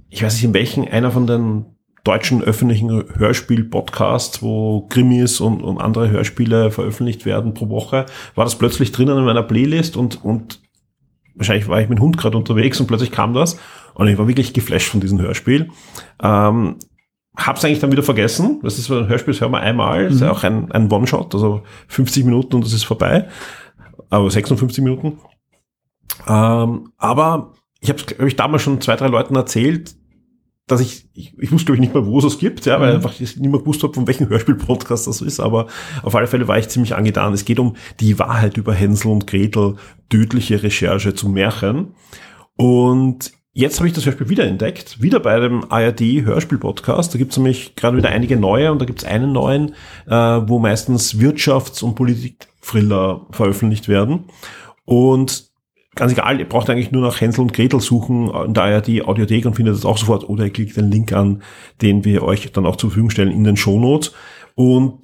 [0.09, 1.67] ich weiß nicht in welchen, einer von den
[2.03, 8.57] deutschen öffentlichen Hörspiel-Podcasts, wo Krimis und, und andere Hörspiele veröffentlicht werden pro Woche, war das
[8.57, 10.60] plötzlich drinnen in meiner Playlist und, und
[11.41, 13.59] wahrscheinlich war ich mit dem Hund gerade unterwegs und plötzlich kam das
[13.95, 15.71] und ich war wirklich geflasht von diesem Hörspiel.
[16.23, 16.77] Ähm,
[17.37, 18.61] hab's eigentlich dann wieder vergessen.
[18.63, 20.05] Das ist so ein Hörspiel, das hören wir einmal.
[20.05, 23.29] Das ist ja auch ein, ein One-Shot, also 50 Minuten und das ist vorbei.
[24.11, 25.19] Aber 56 Minuten.
[26.29, 29.95] Ähm, aber ich habe es, glaube ich, damals schon zwei, drei Leuten erzählt.
[30.67, 32.95] Dass ich, ich, ich wusste glaube ich nicht mal, wo es es gibt, ja, weil
[32.95, 35.67] einfach ich nicht mehr gewusst habe, von welchem Hörspiel-Podcast das ist, aber
[36.03, 37.33] auf alle Fälle war ich ziemlich angetan.
[37.33, 39.77] Es geht um die Wahrheit über Hänsel und Gretel,
[40.09, 41.95] tödliche Recherche zum Märchen.
[42.57, 47.15] Und jetzt habe ich das Hörspiel wieder entdeckt, wieder bei dem ARD-Hörspiel-Podcast.
[47.15, 49.75] Da gibt es nämlich gerade wieder einige neue und da gibt es einen neuen,
[50.07, 54.27] äh, wo meistens Wirtschafts- und Politik-Thriller veröffentlicht werden.
[54.85, 55.50] Und
[55.95, 59.47] ganz egal, ihr braucht eigentlich nur nach Hänsel und Gretel suchen in der ARD Audiothek
[59.47, 61.43] und findet das auch sofort oder ihr klickt den Link an,
[61.83, 64.13] den wir euch dann auch zur Verfügung stellen in den Shownotes.
[64.55, 65.01] Und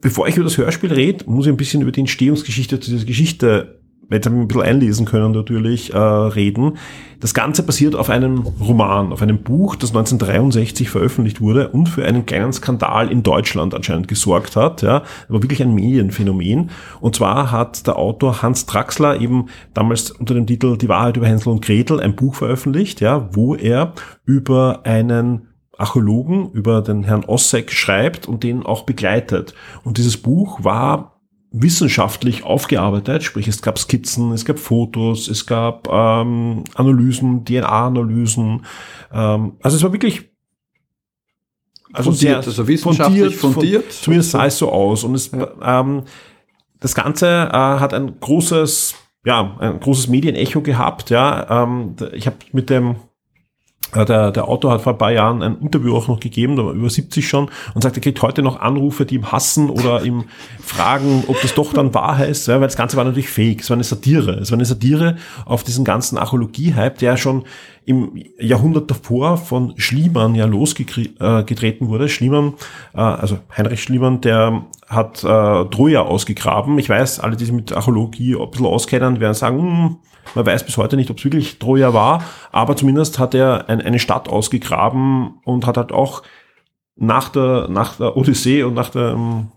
[0.00, 3.80] bevor ich über das Hörspiel rede, muss ich ein bisschen über die Entstehungsgeschichte dieser Geschichte
[4.10, 6.78] jetzt haben wir ein bisschen einlesen können natürlich, äh, reden.
[7.20, 12.04] Das Ganze basiert auf einem Roman, auf einem Buch, das 1963 veröffentlicht wurde und für
[12.04, 14.82] einen kleinen Skandal in Deutschland anscheinend gesorgt hat.
[14.82, 16.70] Ja, aber wirklich ein Medienphänomen.
[17.00, 21.26] Und zwar hat der Autor Hans Traxler eben damals unter dem Titel Die Wahrheit über
[21.26, 23.94] Hänsel und Gretel ein Buch veröffentlicht, ja, wo er
[24.26, 29.54] über einen Archäologen, über den Herrn Ossek schreibt und den auch begleitet.
[29.82, 31.13] Und dieses Buch war
[31.56, 38.66] wissenschaftlich aufgearbeitet, sprich es gab Skizzen, es gab Fotos, es gab ähm, Analysen, DNA-Analysen.
[39.12, 40.30] Ähm, also es war wirklich
[41.92, 43.92] also fundiert, sehr also wissenschaftlich fundiert, fundiert.
[43.92, 45.04] zumindest sah es so aus.
[45.04, 45.80] Und es, ja.
[45.80, 46.02] ähm,
[46.80, 51.10] das Ganze äh, hat ein großes, ja, ein großes Medienecho gehabt.
[51.10, 52.96] Ja, ähm, ich habe mit dem
[53.94, 57.28] der, der Autor hat vor ein paar Jahren ein Interview auch noch gegeben, über 70
[57.28, 60.24] schon, und sagt, er kriegt heute noch Anrufe, die ihm hassen oder ihm
[60.60, 63.70] fragen, ob das doch dann wahr heißt, ja, weil das Ganze war natürlich fake, es
[63.70, 64.32] war eine Satire.
[64.40, 67.44] Es war eine Satire auf diesen ganzen Archäologie-Hype, der schon
[67.86, 72.08] im Jahrhundert davor von Schliemann ja losgetreten äh, wurde.
[72.08, 72.54] Schliemann,
[72.94, 76.78] äh, also Heinrich Schliemann, der hat äh, Troja ausgegraben.
[76.78, 79.96] Ich weiß, alle, die sich mit Archäologie ein bisschen auskennen, werden sagen, hm,
[80.34, 83.80] man weiß bis heute nicht, ob es wirklich Troja war, aber zumindest hat er ein,
[83.80, 86.22] eine Stadt ausgegraben und hat halt auch
[86.96, 89.48] nach der, nach der Odyssee und nach der, ähm,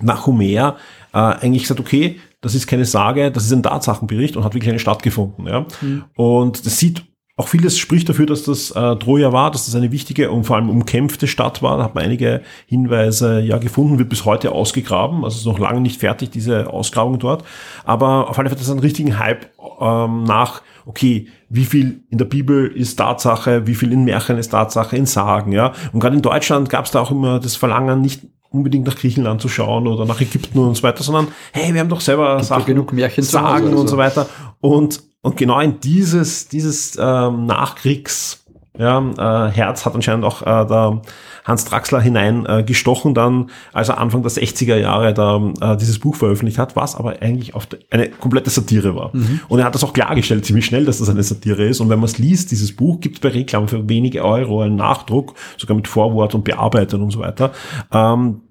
[0.00, 0.76] nach Homer
[1.12, 4.70] äh, eigentlich gesagt, okay, das ist keine Sage, das ist ein Tatsachenbericht und hat wirklich
[4.70, 5.46] eine Stadt gefunden.
[5.46, 5.66] Ja?
[5.80, 6.04] Mhm.
[6.14, 7.04] Und das sieht
[7.40, 10.56] auch vieles spricht dafür, dass das äh, Troja war, dass das eine wichtige und vor
[10.56, 11.78] allem umkämpfte Stadt war.
[11.78, 15.24] Da hat man einige Hinweise ja gefunden, wird bis heute ausgegraben.
[15.24, 17.42] Also ist noch lange nicht fertig, diese Ausgrabung dort.
[17.86, 19.46] Aber auf alle Fälle hat das einen richtigen Hype
[19.80, 24.50] ähm, nach, okay, wie viel in der Bibel ist Tatsache, wie viel in Märchen ist
[24.50, 25.72] Tatsache, in Sagen, ja.
[25.94, 29.40] Und gerade in Deutschland gab es da auch immer das Verlangen, nicht unbedingt nach Griechenland
[29.40, 32.48] zu schauen oder nach Ägypten und so weiter, sondern hey, wir haben doch selber Gibt
[32.48, 33.94] Sachen, genug Märchen sagen und so.
[33.94, 34.26] so weiter.
[34.60, 38.40] Und und genau in dieses, dieses ähm, Nachkriegs
[38.78, 41.02] ja, äh, Herz hat anscheinend auch äh, der
[41.44, 42.64] Hans Draxler hinein äh,
[43.12, 47.20] dann, als er Anfang der 60er Jahre da äh, dieses Buch veröffentlicht hat, was aber
[47.20, 49.10] eigentlich auf eine komplette Satire war.
[49.12, 49.40] Mhm.
[49.48, 51.80] Und er hat das auch klargestellt, ziemlich schnell, dass das eine Satire ist.
[51.80, 54.76] Und wenn man es liest, dieses Buch, gibt es bei Reklam für wenige Euro einen
[54.76, 57.52] Nachdruck, sogar mit Vorwort und Bearbeitung und so weiter.
[57.92, 58.42] Ähm,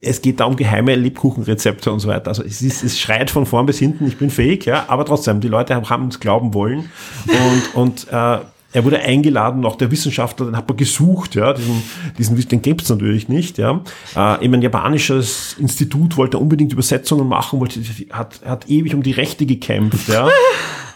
[0.00, 2.28] es geht da um geheime Lebkuchenrezepte und so weiter.
[2.28, 5.40] Also es, ist, es schreit von vorn bis hinten, ich bin fake, ja, aber trotzdem,
[5.40, 6.90] die Leute haben es glauben wollen.
[7.26, 8.38] Und, und äh,
[8.72, 11.82] er wurde eingeladen, auch der Wissenschaftler, den hat man gesucht, ja, diesen,
[12.16, 13.82] diesen den gibt's natürlich nicht, ja.
[14.16, 19.12] Äh, eben ein japanisches Institut wollte unbedingt Übersetzungen machen, wollte, hat, hat ewig um die
[19.12, 20.28] Rechte gekämpft, ja.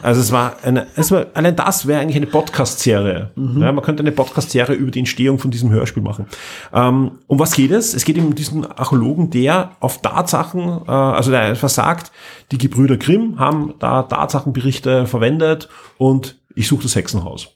[0.02, 3.30] Also es war eine, es war, allein das wäre eigentlich eine Podcast-Serie.
[3.34, 3.62] Mhm.
[3.62, 6.26] Ja, man könnte eine Podcast-Serie über die Entstehung von diesem Hörspiel machen.
[6.72, 7.94] Ähm, um was geht es?
[7.94, 12.12] Es geht um diesen Archäologen, der auf Tatsachen, äh, also der versagt,
[12.52, 17.54] die Gebrüder Grimm haben da Tatsachenberichte verwendet und ich suche das Hexenhaus.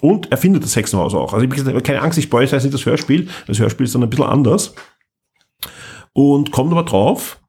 [0.00, 1.32] Und er findet das Hexenhaus auch.
[1.32, 3.28] Also ich habe keine Angst, ich spoilere jetzt nicht das Hörspiel.
[3.46, 4.74] Das Hörspiel ist dann ein bisschen anders.
[6.12, 7.40] Und kommt aber drauf,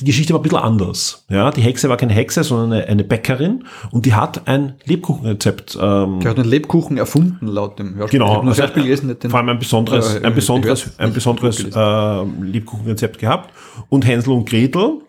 [0.00, 1.24] die Geschichte war ein bisschen anders.
[1.28, 5.76] Ja, die Hexe war keine Hexe, sondern eine, eine Bäckerin und die hat ein Lebkuchenrezept.
[5.80, 8.20] Ähm, die hat einen Lebkuchen erfunden, laut dem Hörspiel.
[8.20, 12.24] Genau, also Hörspiel gelesen, den, vor allem ein besonderes, äh, ein besonderes, ein besonderes äh,
[12.42, 13.52] Lebkuchenrezept gehabt.
[13.88, 15.00] Und Hänsel und Gretel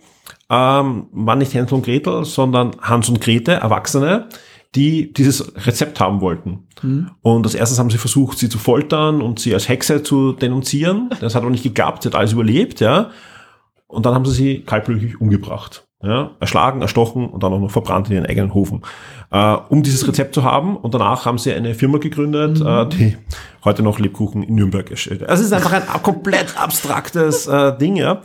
[0.49, 4.27] ähm, waren nicht Hänsel und Gretel, sondern Hans und Grete, Erwachsene,
[4.75, 6.67] die dieses Rezept haben wollten.
[6.81, 7.11] Mhm.
[7.21, 11.09] Und als erstes haben sie versucht, sie zu foltern und sie als Hexe zu denunzieren.
[11.21, 13.11] Das hat aber nicht geklappt, sie hat alles überlebt, ja.
[13.89, 15.85] Und dann haben sie sie kaltblütig umgebracht.
[16.01, 18.83] Ja, erschlagen, erstochen und dann auch noch verbrannt in ihren eigenen Hofen.
[19.31, 20.77] Äh, um dieses Rezept zu haben.
[20.77, 22.67] Und danach haben sie eine Firma gegründet, mhm.
[22.67, 23.17] äh, die
[23.65, 25.23] heute noch Lebkuchen in Nürnberg erstellt.
[25.27, 28.21] Also es ist einfach ein komplett abstraktes äh, Ding, ja.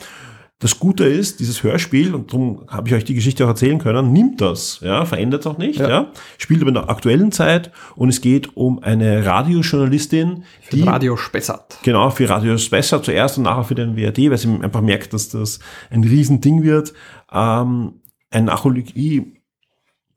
[0.64, 4.14] Das Gute ist, dieses Hörspiel, und darum habe ich euch die Geschichte auch erzählen können,
[4.14, 5.88] nimmt das, ja, verändert es auch nicht, ja.
[5.90, 6.12] ja.
[6.38, 11.18] spielt aber in der aktuellen Zeit und es geht um eine Radiojournalistin, für die Radio
[11.18, 11.80] Spessart.
[11.82, 15.28] Genau, für Radio Spessart zuerst und nachher für den WRD, weil sie einfach merkt, dass
[15.28, 15.58] das
[15.90, 16.94] ein Riesending wird.
[17.30, 18.00] Ähm,
[18.30, 19.34] ein Archäologie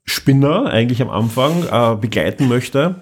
[0.05, 3.01] Spinner eigentlich am Anfang äh, begleiten möchte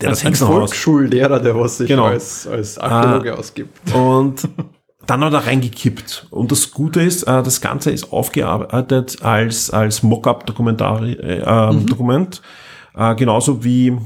[0.00, 0.56] der das ein Hexenhaus.
[0.56, 2.06] Volksschullehrer, der was sich Genau.
[2.06, 3.36] als, als Archäologe Ah.
[3.36, 3.94] ausgibt.
[3.94, 4.48] Und
[5.06, 6.26] dann hat er reingekippt.
[6.30, 10.80] Und das Gute ist, äh, das Ganze ist aufgearbeitet als, als Mockup-Dokument.
[10.80, 11.86] Äh, Mhm.
[11.86, 12.42] Dokument.
[12.96, 13.96] Äh, genauso wie,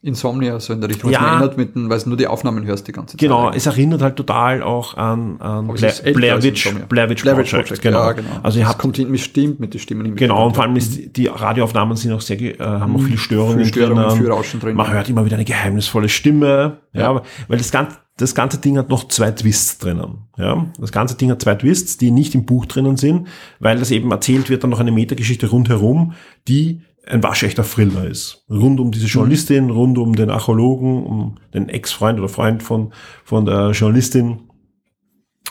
[0.00, 1.26] Insomnia, so in der Richtung, was Ja.
[1.32, 3.20] erinnert, mit den, weil du nur die Aufnahmen hörst die ganze Zeit.
[3.20, 6.72] genau, es erinnert halt total auch an, an Blair als Witch.
[6.88, 7.50] Blair Witch Blair Project.
[7.66, 7.98] Project, Genau.
[8.04, 8.28] ja, genau.
[8.44, 11.16] Also ihr habt kommt hin, stimmt mit den Stimmen im Genau, und vor allem ist
[11.16, 13.64] die, Radioaufnahmen sind auch sehr, äh, haben auch viele Störungen, Mhm.
[13.64, 14.16] Viele Störungen, drinnen.
[14.22, 14.76] viel Rauschen drin.
[14.76, 17.22] Man hört immer wieder eine geheimnisvolle Stimme, ja, Ja.
[17.48, 20.66] weil das ganze, das ganze Ding hat noch zwei Twists drinnen, ja.
[20.78, 23.28] Das ganze Ding hat zwei Twists, die nicht im Buch drinnen sind,
[23.60, 26.12] weil das eben erzählt wird, dann noch eine Metageschichte rundherum,
[26.46, 28.44] die ein waschechter Thriller ist.
[28.50, 32.92] Rund um diese Journalistin, rund um den Archäologen, um den Ex-Freund oder Freund von,
[33.24, 34.40] von der Journalistin.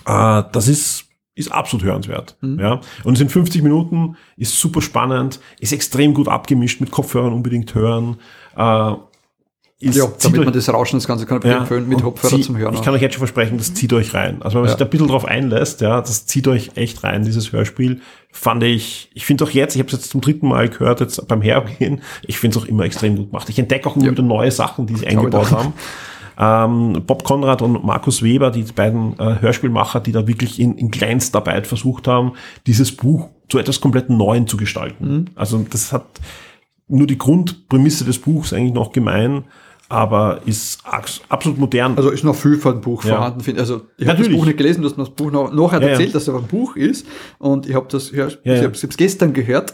[0.06, 2.38] Äh, das ist, ist absolut hörenswert.
[2.42, 2.60] Mhm.
[2.60, 2.82] Ja.
[3.04, 7.74] Und es sind 50 Minuten, ist super spannend, ist extrem gut abgemischt, mit Kopfhörern unbedingt
[7.74, 8.18] hören.
[8.56, 8.94] Äh,
[9.80, 12.74] ist, Ja, damit man das Rauschen, das Ganze kann ja, empfehlen, mit Kopfhörer zum Hören.
[12.74, 14.42] Ich kann euch jetzt schon versprechen, das zieht euch rein.
[14.42, 14.72] Also wenn man Ja.
[14.72, 18.02] sich da ein bisschen drauf einlässt, ja, das zieht euch echt rein, dieses Hörspiel.
[18.32, 21.28] Fand ich, ich finde auch jetzt, ich habe es jetzt zum dritten Mal gehört, jetzt
[21.28, 23.50] beim Hergehen, ich finde es auch immer extrem gut gemacht.
[23.50, 24.12] Ich entdecke auch immer Ja.
[24.12, 25.74] wieder neue Sachen, die sie eingebaut haben.
[26.40, 30.92] Ähm, Bob Konrad und Markus Weber, die beiden äh, Hörspielmacher, die da wirklich in, in
[30.92, 32.34] Kleinstarbeit versucht haben,
[32.68, 35.08] dieses Buch zu etwas komplett Neuem zu gestalten.
[35.14, 35.26] Mhm.
[35.36, 36.06] Also das hat
[36.88, 39.46] nur die Grundprämisse des Buchs eigentlich noch gemein,
[39.90, 40.80] aber ist
[41.30, 41.96] absolut modern.
[41.98, 43.16] Also ist noch viel von dem Buch Ja.
[43.16, 43.40] vorhanden.
[43.42, 43.70] finde ich.
[43.70, 44.30] Also ich habe das.
[44.30, 45.92] Buch nicht gelesen, du hast mir das Buch noch, nachher Ja, ja.
[45.94, 47.06] erzählt, dass es aber ein Buch ist.
[47.40, 48.64] Und ich habe das, ja, Ja, ich ja.
[48.64, 49.74] habe es gestern gehört.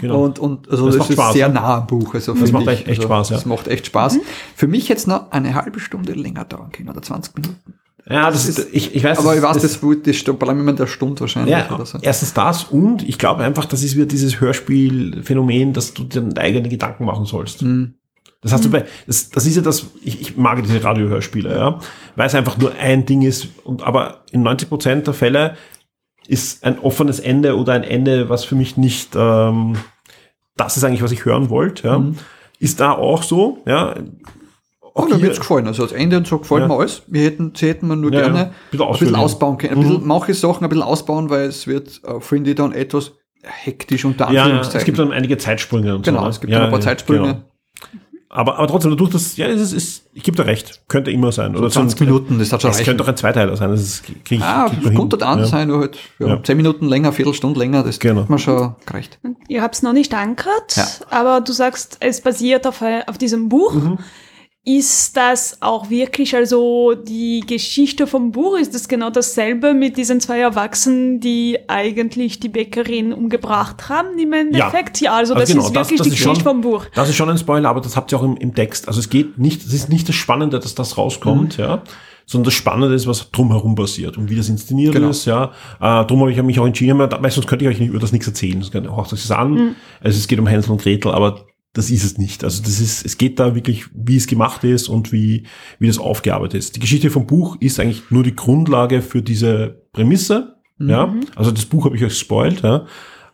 [0.00, 0.24] Genau.
[0.24, 2.14] Und, und also Das das, macht ist Spaß, sehr nah am Buch.
[2.14, 2.68] Also finde macht ich.
[2.80, 3.36] echt- also, Spaß, ja.
[3.36, 4.18] Das macht echt Spaß.
[4.56, 7.56] Für mich jetzt noch eine halbe Stunde länger dauern können oder 20 Minuten.
[8.08, 10.86] ja, das ist, ich, ich weiß, Aber ich weiß, das, das, das, das in der
[10.86, 11.52] Stunde wahrscheinlich.
[11.52, 11.98] ja, oder so.
[12.02, 16.36] erstens das und ich glaube einfach, das ist wieder dieses Hörspielphänomen, dass du dir deine
[16.40, 17.62] eigenen Gedanken machen sollst.
[17.62, 17.94] Mhm.
[18.44, 21.80] Das hast du bei, das, das ist ja das, ich, ich mag diese Radiohörspiele, ja,
[22.14, 25.56] weil es einfach nur ein Ding ist und aber in 90 Prozent der Fälle
[26.28, 29.76] ist ein offenes Ende oder ein Ende, was für mich nicht, ähm,
[30.56, 31.98] das ist eigentlich, was ich hören wollte, ja.
[31.98, 32.16] Mhm.
[32.60, 33.94] Ist da auch so, ja.
[34.94, 35.66] Oh, mir hat's gefallen.
[35.66, 36.68] Also das Ende und so gefällt Ja.
[36.68, 37.02] mir alles.
[37.08, 38.24] Wir hätten, sie hätten wir nur Ja, ja.
[38.26, 39.74] gerne Ein bisschen ein bisschen ausbauen können.
[39.74, 43.12] Ein bisschen, manche Sachen ein bisschen ausbauen, weil es wird, äh, finde ich, dann etwas
[43.42, 44.78] hektisch unter Ja, ja, Anführungszeichen.
[44.78, 46.12] es gibt dann einige Zeitsprünge und so.
[46.12, 46.28] genau, ne?
[46.30, 47.22] es gibt ja, dann ein paar ja, Zeitsprünge.
[47.26, 47.42] genau.
[48.36, 51.30] Aber, aber trotzdem, dadurch, dass, ja, es ist, ist, ich gebe dir recht, könnte immer
[51.30, 51.54] sein.
[51.54, 52.86] Oder 20 so ein- Minuten, das hat schon Es reichen.
[52.86, 55.38] könnte auch ein Zweiteiler sein, das ist, krieg ich, Ah, krieg das man könnte an
[55.38, 55.46] Ja.
[55.46, 56.42] sein, nur halt ja, Ja.
[56.42, 58.22] 10 Minuten länger, Viertelstunde länger, das Genau.
[58.22, 59.20] hat mir schon gereicht.
[59.46, 60.86] Ihr habt es noch nicht angehört, Ja.
[61.10, 63.72] aber du sagst, es basiert auf, äh, auf diesem Buch.
[63.72, 63.98] Mhm.
[64.66, 68.56] Ist das auch wirklich also die Geschichte vom Buch?
[68.56, 74.32] Ist das genau dasselbe mit diesen zwei Erwachsenen, die eigentlich die Bäckerin umgebracht haben im
[74.32, 75.02] Endeffekt?
[75.02, 76.86] Ja, also, das genau, ist wirklich die Geschichte vom Buch.
[76.94, 78.88] Das ist schon ein Spoiler, aber das habt ihr auch im, im Text.
[78.88, 81.64] Also es geht nicht, das ist nicht das Spannende, dass das rauskommt, Mhm.
[81.64, 81.82] ja,
[82.24, 85.10] sondern das Spannende ist, was drumherum passiert und wie das inszeniert Genau.
[85.10, 85.52] ist, ja.
[85.78, 88.12] Äh, drum habe ich mich auch entschieden, weil meistens könnte ich euch nicht über das
[88.12, 88.60] nichts erzählen.
[88.60, 89.50] Das kann, haucht euch das an.
[89.52, 89.76] Mhm.
[90.00, 92.42] Also es geht um Hänsel und Gretel, aber das ist es nicht.
[92.44, 95.46] Also das ist, es geht da wirklich, wie es gemacht ist und wie,
[95.78, 96.76] wie das aufgearbeitet ist.
[96.76, 100.88] Die Geschichte vom Buch ist eigentlich nur die Grundlage für diese Prämisse, Mhm.
[100.90, 101.14] ja.
[101.36, 102.86] Also das Buch habe ich euch gespoilt, ja,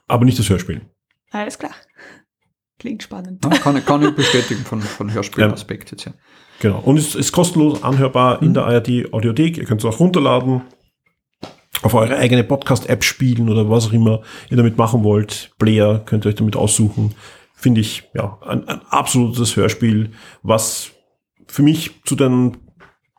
[0.08, 0.82] aber nicht das Hörspiel.
[1.30, 1.70] Alles klar.
[2.78, 3.42] Klingt spannend.
[3.44, 6.12] Ja, kann, ich- kann ich bestätigen von, von Hörspielaspekt jetzt, ja.
[6.60, 6.80] Genau.
[6.80, 9.56] Und es ist kostenlos anhörbar in der ARD Audiothek.
[9.56, 10.60] Ihr könnt es auch runterladen,
[11.82, 15.52] auf eure eigene Podcast-App spielen oder was auch immer ihr damit machen wollt.
[15.58, 17.14] Player könnt ihr euch damit aussuchen.
[17.60, 20.92] Finde ich, ja, ein, ein absolutes Hörspiel, was
[21.46, 22.56] für mich zu den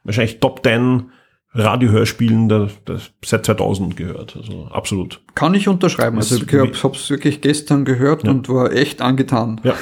[0.04, 1.12] wahrscheinlich Top 10
[1.54, 4.36] Radiohörspielen der, der seit 2000 gehört.
[4.38, 5.22] Also absolut.
[5.36, 6.18] Kann ich unterschreiben.
[6.18, 9.60] Also ich habe es wirklich gestern gehört und war echt angetan.
[9.64, 9.76] Ja.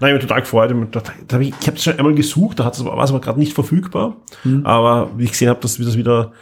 [0.00, 0.70] Nein, ich bin total gefreut.
[0.72, 3.38] Ich ich habe es schon einmal gesucht, da hat es aber- war es aber gerade
[3.38, 4.16] nicht verfügbar.
[4.64, 6.32] Aber wie ich gesehen habe, dass das wieder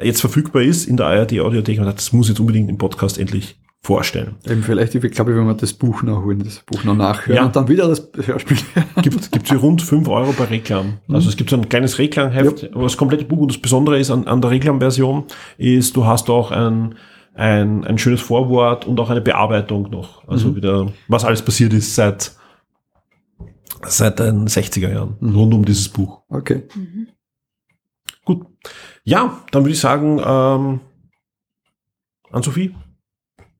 [0.00, 3.58] jetzt verfügbar ist in der ARD Audiothek, und das muss jetzt unbedingt im Podcast endlich
[3.86, 4.34] vorstellen.
[4.48, 7.44] Eben vielleicht, ich glaube, wenn wir das Buch nachholen, das Buch noch nachhören Ja.
[7.46, 8.56] und dann wieder das Hörspiel.
[9.00, 10.98] Gibt gibt für rund 5 Euro bei Reklam.
[11.08, 14.10] Also es gibt so ein kleines Reklamheft, aber das komplette Buch und das Besondere ist
[14.10, 15.24] an, an der Reklamversion
[15.56, 16.96] ist, du hast auch ein,
[17.34, 20.26] ein, ein schönes Vorwort und auch eine Bearbeitung noch.
[20.26, 22.32] Also wieder, was alles passiert ist seit
[23.86, 26.22] seit den 60er Jahren, rund um dieses Buch.
[26.28, 26.64] Okay.
[28.24, 28.46] Gut.
[29.04, 30.80] Ja, dann würde ich sagen, ähm,
[32.32, 32.74] an Sophie.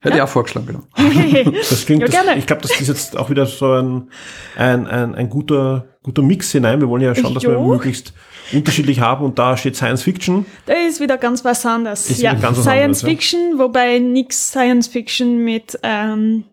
[0.07, 1.51] Hätte ich auch vorgeschlagen, genau.
[1.53, 2.39] Das klingt, Ja, das, gerne.
[2.39, 4.11] ich glaube, das ist jetzt auch wieder so ein,
[4.57, 6.81] ein, ein, ein guter, guter Mix hinein.
[6.81, 7.65] Wir wollen ja schauen, dass wir Jo.
[7.67, 8.13] möglichst
[8.53, 10.47] unterschiedlich haben und da steht Science Fiction.
[10.67, 12.09] Da ist wieder ganz was anderes.
[12.09, 13.09] Ist ja, ganz was Science anderes, ja.
[13.09, 16.45] Fiction, wobei nix Science Fiction mit ähm,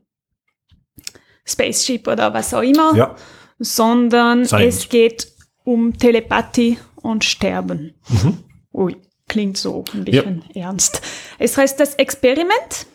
[1.45, 3.15] Spaceship oder was auch immer, Ja,
[3.59, 4.77] sondern Science.
[4.77, 5.27] es geht
[5.63, 7.93] um Telepathie und Sterben.
[8.09, 8.37] Mhm.
[8.73, 8.95] Ui,
[9.27, 10.63] klingt so ein bisschen ja.
[10.63, 11.01] ernst.
[11.37, 12.87] Es heißt das Experiment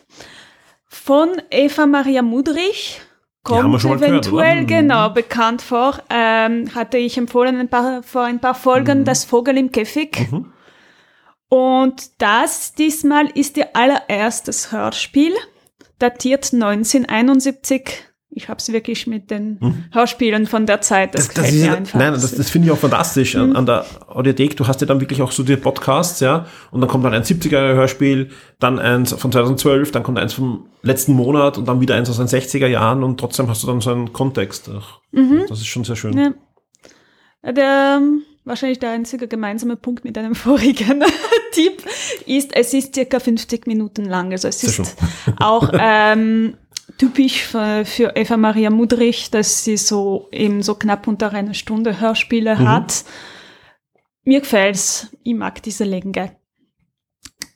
[0.89, 3.01] von Eva Maria Mudrich.
[3.43, 5.99] Kommt eventuell gehört, genau bekannt vor.
[6.09, 9.05] Ähm, hatte ich empfohlen ein paar, vor ein paar Folgen mhm.
[9.05, 10.29] das Vogel im Käfig.
[10.29, 10.51] Mhm.
[11.47, 15.33] Und das diesmal ist ihr allererstes Hörspiel,
[15.97, 19.83] datiert 1971 ich habe es wirklich mit den mhm.
[19.91, 21.15] Hörspielen von der Zeit.
[21.15, 21.99] Das, das, das ist, einfach.
[21.99, 23.41] Nein, das, das finde ich auch fantastisch mhm.
[23.41, 24.55] an, an, der Audiothek.
[24.55, 27.23] Du hast ja dann wirklich auch so die Podcasts, ja, und dann kommt dann ein
[27.23, 31.95] 70er Hörspiel, dann eins von 2012, dann kommt eins vom letzten Monat und dann wieder
[31.95, 34.69] eins aus den 60er Jahren und trotzdem hast du dann so einen Kontext.
[35.11, 35.45] Mhm.
[35.49, 36.17] Das ist schon sehr schön.
[36.17, 36.33] Ja.
[37.51, 38.01] Der,
[38.45, 41.03] wahrscheinlich der einzige gemeinsame Punkt mit einem vorigen
[41.51, 41.83] Tipp
[42.25, 44.31] ist, es ist circa 50 Minuten lang.
[44.31, 44.95] Also es ist
[45.39, 46.55] auch ähm,
[46.99, 51.99] typisch für, für Eva Maria Mudrich, dass sie so eben so knapp unter einer Stunde
[51.99, 52.67] Hörspiele mhm.
[52.67, 53.05] hat.
[54.23, 55.07] Mir gefällt's.
[55.23, 56.35] Ich mag diese Länge.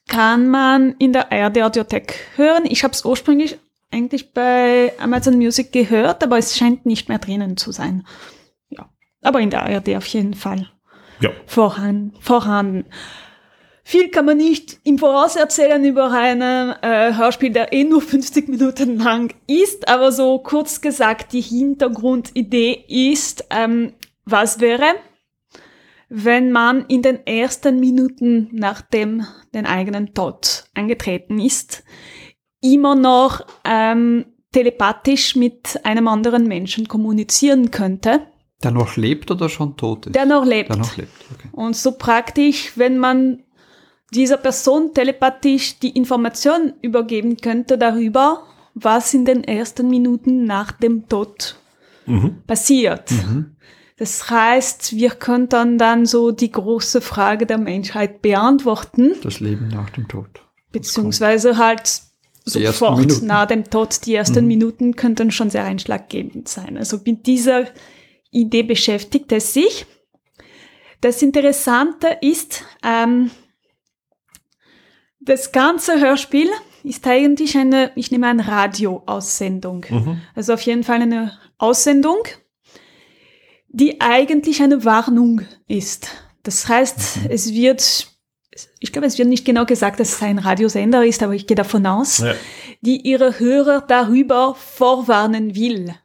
[0.08, 2.63] Kann man in der ARD Audiothek hören.
[2.65, 3.60] Ich habe es ursprünglich
[3.91, 8.08] eigentlich bei Amazon Music gehört, aber es scheint nicht mehr drinnen zu sein.
[8.69, 8.89] Ja,
[9.21, 10.69] aber in der ARD auf jeden Fall
[11.19, 11.29] ja.
[11.45, 12.13] vorhanden.
[12.19, 12.86] vorhanden.
[13.86, 18.48] Viel kann man nicht im Voraus erzählen über ein äh, Hörspiel, der eh nur 50
[18.48, 23.93] Minuten lang ist, aber so kurz gesagt, die Hintergrundidee ist, ähm,
[24.26, 24.96] was wäre,
[26.08, 31.84] wenn man in den ersten Minuten nachdem den eigenen Tod eingetreten ist,
[32.62, 38.22] immer noch ähm, telepathisch mit einem anderen Menschen kommunizieren könnte.
[38.63, 40.15] Der noch lebt oder schon tot ist?
[40.15, 40.69] Der noch lebt.
[40.69, 41.12] Der noch lebt.
[41.34, 41.50] Okay.
[41.52, 43.43] Und so praktisch, wenn man
[44.13, 51.08] dieser Person telepathisch die Information übergeben könnte darüber, was in den ersten Minuten nach dem
[51.08, 51.58] Tod
[52.06, 52.41] mhm.
[52.47, 53.12] passiert.
[53.12, 53.56] Mhm.
[53.97, 59.13] Das heißt, wir könnten dann so die große Frage der Menschheit beantworten.
[59.21, 60.28] Das Leben nach dem Tod.
[60.71, 62.02] Beziehungsweise halt
[62.43, 64.06] sofort nach dem Tod.
[64.06, 64.47] Die ersten mhm.
[64.47, 66.78] Minuten könnten schon sehr einschlaggebend sein.
[66.78, 67.65] Also mit dieser
[68.32, 69.86] Idee beschäftigt es sich.
[70.99, 73.30] Das Interessante ist, ähm,
[75.26, 76.50] das ganze Hörspiel
[76.84, 79.86] ist eigentlich eine, ich nehme an, Radioaussendung.
[79.90, 80.22] Mhm.
[80.36, 82.18] Also auf jeden Fall eine Aussendung,
[83.70, 86.10] die eigentlich eine Warnung ist.
[86.44, 87.30] Das heißt, mhm.
[87.30, 88.08] es wird,
[88.80, 91.56] ich glaube, es wird nicht genau gesagt, dass es ein Radiosender ist, aber ich gehe
[91.56, 92.34] davon aus, ja.
[92.82, 95.96] die ihre Hörer darüber vorwarnen will.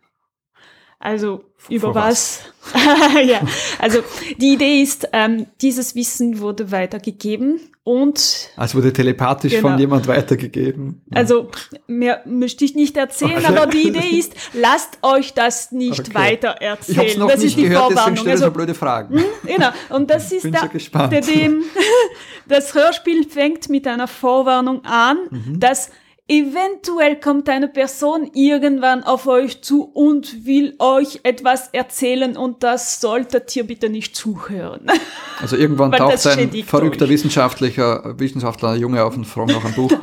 [1.01, 2.41] Also über was?
[2.73, 2.83] was?
[3.27, 3.41] ja,
[3.79, 4.01] also
[4.39, 8.51] die Idee ist, ähm, dieses Wissen wurde weitergegeben und.
[8.57, 9.71] Also wurde telepathisch genau.
[9.71, 11.01] von jemand weitergegeben.
[11.11, 11.51] Also
[11.87, 13.47] mehr möchte ich nicht erzählen, okay.
[13.47, 16.15] aber die Idee ist, lasst euch das nicht okay.
[16.15, 17.07] weiter erzählen.
[17.07, 18.15] Ich noch das nicht ist die gehört, Vorwarnung.
[18.17, 19.19] Deswegen also, so blöde Fragen.
[19.19, 19.69] Hm, genau.
[19.89, 21.63] Und das ist da, so der, dem,
[22.47, 25.59] das Hörspiel fängt mit einer Vorwarnung an, mhm.
[25.59, 25.91] dass
[26.31, 33.01] Eventuell kommt eine Person irgendwann auf euch zu und will euch etwas erzählen und das
[33.01, 34.87] solltet ihr bitte nicht zuhören.
[35.41, 37.13] Also irgendwann taucht ein verrückter euch.
[37.13, 39.93] wissenschaftlicher Wissenschaftler Junge auf und fragt noch ein Buch.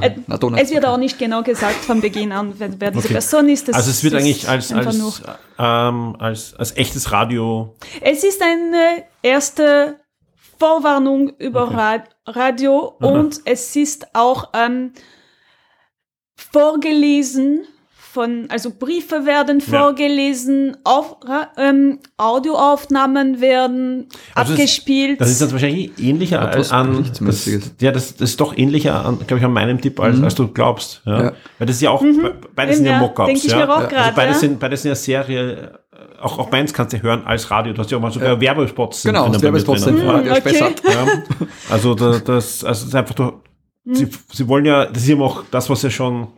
[0.00, 3.14] Äh, Na, es wird auch nicht genau gesagt von Beginn an, wer, wer diese okay.
[3.14, 3.66] Person ist.
[3.66, 5.20] Das also es wird eigentlich als, als,
[5.58, 7.74] ähm, als, als echtes Radio.
[8.00, 9.96] Es ist eine erste
[10.60, 12.02] Vorwarnung über okay.
[12.26, 13.08] Radio Aha.
[13.08, 14.92] und es ist auch ähm,
[16.52, 17.62] vorgelesen
[18.12, 20.74] von, also Briefe werden vorgelesen, ja.
[20.82, 21.16] auf,
[21.56, 25.20] ähm, Audioaufnahmen werden also abgespielt.
[25.20, 27.48] Das, das ist jetzt wahrscheinlich ähnlicher als an, das,
[27.80, 30.24] ja, das, das ist doch ähnlicher an, glaube ich, an meinem Tipp, als, mhm.
[30.24, 31.02] als du glaubst.
[31.04, 31.22] Ja.
[31.24, 31.32] ja.
[31.58, 32.30] Weil das ist ja auch, mhm.
[32.54, 33.46] beides sind ja, ja Mockups.
[33.46, 33.68] Ja.
[33.68, 35.78] Also beides, sind, beides sind ja Serie,
[36.20, 37.72] auch, auch meins kannst du hören als Radio.
[37.72, 38.40] Du hast ja auch mal sogar ja.
[38.40, 39.04] Werbespots.
[39.04, 40.58] Genau, Werbespots sind mhm, okay.
[40.58, 41.06] ja.
[41.70, 43.40] Also das, das, also das ist einfach, du,
[43.84, 43.94] mhm.
[43.94, 46.28] sie, sie wollen ja, das ist eben auch das, was ja schon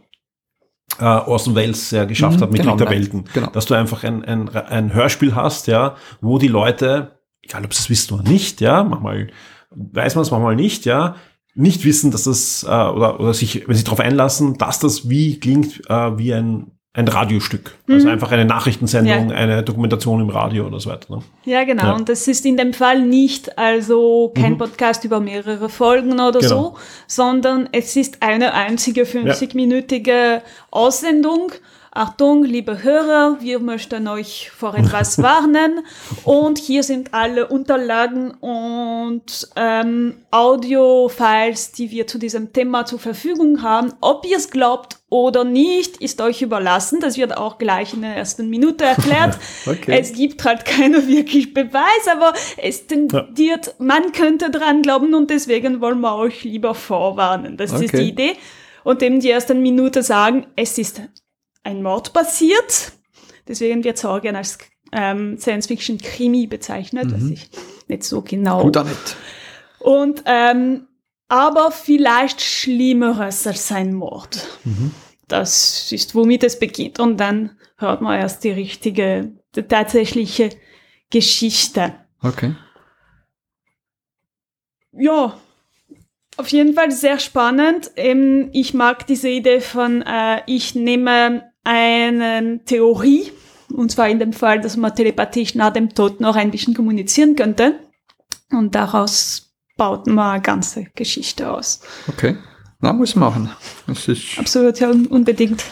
[0.99, 3.25] äh, Orson Welles ja geschafft mhm, hat mit genau, der Welten.
[3.33, 3.51] Genau.
[3.51, 7.81] Dass du einfach ein, ein, ein Hörspiel hast, ja, wo die Leute, egal ob sie
[7.81, 9.31] es wissen oder nicht, ja, manchmal
[9.71, 11.17] weiß man es, manchmal nicht, ja,
[11.55, 15.39] nicht wissen, dass das, äh, oder, oder sich, wenn sie darauf einlassen, dass das wie
[15.39, 17.79] klingt äh, wie ein ein Radiostück.
[17.89, 18.13] Also mhm.
[18.13, 19.37] einfach eine Nachrichtensendung, ja.
[19.37, 21.17] eine Dokumentation im Radio oder so weiter.
[21.17, 21.23] Ne?
[21.45, 21.85] Ja, genau.
[21.85, 21.93] Ja.
[21.95, 24.59] Und das ist in dem Fall nicht also kein mhm.
[24.59, 26.49] Podcast über mehrere Folgen oder genau.
[26.49, 31.53] so, sondern es ist eine einzige 50-minütige Aussendung
[31.95, 35.81] Achtung, liebe Hörer, wir möchten euch vor etwas warnen.
[36.25, 43.63] Und hier sind alle Unterlagen und ähm, Audio-Files, die wir zu diesem Thema zur Verfügung
[43.63, 43.93] haben.
[44.01, 46.99] Ob ihr es glaubt oder nicht, ist euch überlassen.
[47.01, 49.37] Das wird auch gleich in der ersten Minute erklärt.
[49.67, 49.99] okay.
[50.01, 53.73] Es gibt halt keine wirklich Beweis, aber es tendiert, ja.
[53.77, 57.59] man könnte dran glauben und deswegen wollen wir euch lieber vorwarnen.
[57.59, 57.85] Das okay.
[57.85, 58.33] ist die Idee.
[58.83, 61.03] Und eben die ersten Minute sagen, es ist
[61.65, 62.93] ein Mord passiert.
[63.49, 64.59] Deswegen wird es auch gerne als
[64.93, 67.15] ähm, Science-Fiction-Krimi bezeichnet, mhm.
[67.15, 67.51] was ich
[67.89, 68.63] nicht so genau.
[68.63, 69.17] Gut nicht.
[69.81, 70.87] Und ähm,
[71.29, 74.47] aber vielleicht Schlimmeres als ein Mord.
[74.65, 74.93] Mhm.
[75.29, 77.01] Das ist, womit es beginnt.
[77.01, 80.51] Und dann hört man erst die richtige, die tatsächliche
[81.11, 81.95] Geschichte.
[82.21, 82.55] Okay.
[84.93, 85.39] Ja,
[86.37, 87.91] auf jeden Fall sehr spannend.
[88.53, 93.33] Ich mag diese Idee von, äh, ich nehme eine Theorie,
[93.73, 97.37] und zwar in dem Fall, dass man telepathisch nach dem Tod noch ein bisschen kommunizieren
[97.37, 97.79] könnte.
[98.51, 101.81] Und daraus baut man eine ganze Geschichte aus.
[102.09, 102.37] Okay.
[102.81, 103.51] Na, muss machen.
[103.87, 105.65] Das ist Absolut, ja, unbedingt.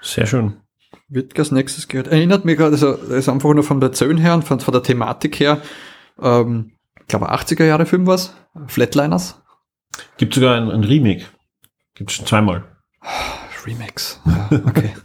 [0.00, 0.54] Sehr schön.
[1.08, 2.08] Wird als nächstes gehört.
[2.08, 4.72] Erinnert mich gerade, also, das ist einfach nur von der Zöhn her und von, von
[4.72, 5.60] der Thematik her,
[6.20, 8.34] ähm, ich glaube 80er Jahre Film was,
[8.66, 9.40] Flatliners.
[10.16, 11.24] Gibt sogar ein, ein Remake.
[11.94, 12.64] Gibt es schon zweimal.
[14.26, 14.92] Ja, okay.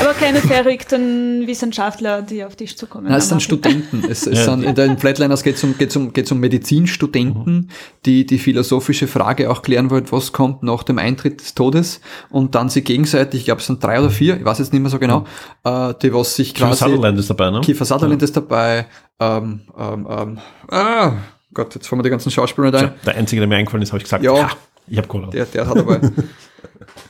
[0.00, 3.06] Aber keine verrückten Wissenschaftler, die auf dich zukommen.
[3.06, 4.04] Nein, es sind Studenten.
[4.08, 4.44] Es, es ja.
[4.44, 7.68] sind, in den Flatliners geht es um, geht's um, geht's um Medizinstudenten, mhm.
[8.04, 12.00] die die philosophische Frage auch klären wollen, was kommt nach dem Eintritt des Todes
[12.30, 14.82] und dann sie gegenseitig, ich glaube es sind drei oder vier, ich weiß jetzt nicht
[14.82, 15.26] mehr so genau, mhm.
[15.64, 16.72] äh, die was sich quasi...
[16.72, 17.60] Kiefer Sutherland ist dabei, ne?
[17.60, 18.24] Kiefer Sutherland ja.
[18.24, 18.86] ist dabei,
[19.20, 20.38] ähm, ähm, ähm,
[20.68, 21.12] ah,
[21.54, 22.94] Gott, jetzt fangen wir die ganzen Schauspieler da ein.
[23.06, 24.50] Der einzige, der mir eingefallen ist, habe ich gesagt, ja, ja
[24.88, 25.28] ich habe Cola.
[25.28, 26.00] Der, der hat aber...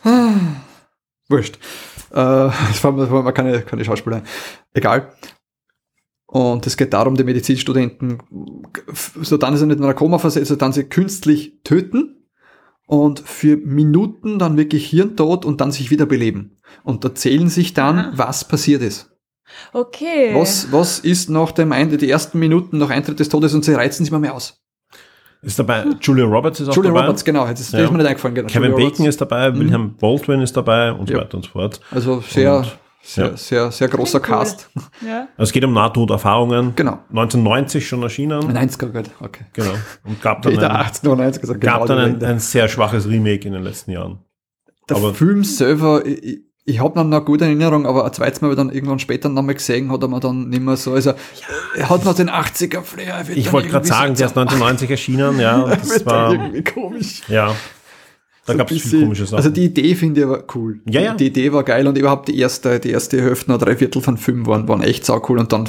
[1.29, 1.57] Wurscht.
[2.11, 4.23] Äh, das war keine, keine Schauspieler.
[4.73, 5.13] Egal.
[6.27, 8.23] Und es geht darum, die Medizinstudenten,
[8.93, 12.29] so dann ist er nicht in einer Koma versetzt, so dann sie künstlich töten
[12.87, 16.59] und für Minuten dann wirklich Hirntod und dann sich wieder beleben.
[16.83, 18.13] Und erzählen sich dann, Aha.
[18.17, 19.11] was passiert ist.
[19.73, 20.35] Okay.
[20.35, 23.75] Was, was ist nach dem Eintritt, die ersten Minuten nach Eintritt des Todes und sie
[23.75, 24.66] reizen sich mal mehr aus?
[25.47, 26.99] Ist dabei, Julia Roberts ist auch Julia dabei.
[26.99, 27.85] Julia Roberts, genau, jetzt ist, ja.
[27.85, 28.35] ist mir nicht eingefallen.
[28.35, 28.49] Genau.
[28.49, 29.09] Kevin Julia Bacon Roberts.
[29.09, 29.61] ist dabei, mhm.
[29.61, 31.17] William Baldwin ist dabei und ja.
[31.17, 31.81] so weiter und so fort.
[31.93, 33.37] Also sehr, und, sehr, ja.
[33.37, 34.25] sehr, sehr großer cool.
[34.25, 34.69] Cast.
[35.07, 35.29] Ja.
[35.39, 36.73] Also es geht um Nahtoderfahrungen.
[36.75, 36.99] Genau.
[37.11, 38.43] 1990 schon erschienen.
[38.43, 39.45] 90er, gut, okay.
[39.53, 39.75] Genau.
[40.03, 43.09] Und gab dann, ein, 18 oder 90 gesagt, gab genau dann ein, ein, sehr schwaches
[43.09, 44.19] Remake in den letzten Jahren.
[44.89, 48.55] Der aber Film selber, ich, ich habe noch eine gute Erinnerung, aber ein zweites Mal
[48.57, 51.15] dann irgendwann später nochmal gesehen, hat er mir dann nicht mehr so, also
[51.77, 53.25] er hat noch den 80er Flair.
[53.33, 57.23] Ich wollte gerade sagen, der ist 1990 erschienen, ja, und das war irgendwie komisch.
[57.29, 57.55] Ja.
[58.47, 59.37] Da so gab es viel komische Sachen.
[59.37, 60.81] Also die Idee finde ich aber cool.
[60.89, 61.15] Ja, ja.
[61.15, 64.17] Die Idee war geil und überhaupt die erste, die erste Hälfte, noch drei Viertel von
[64.17, 65.69] Film waren, waren echt sau cool und dann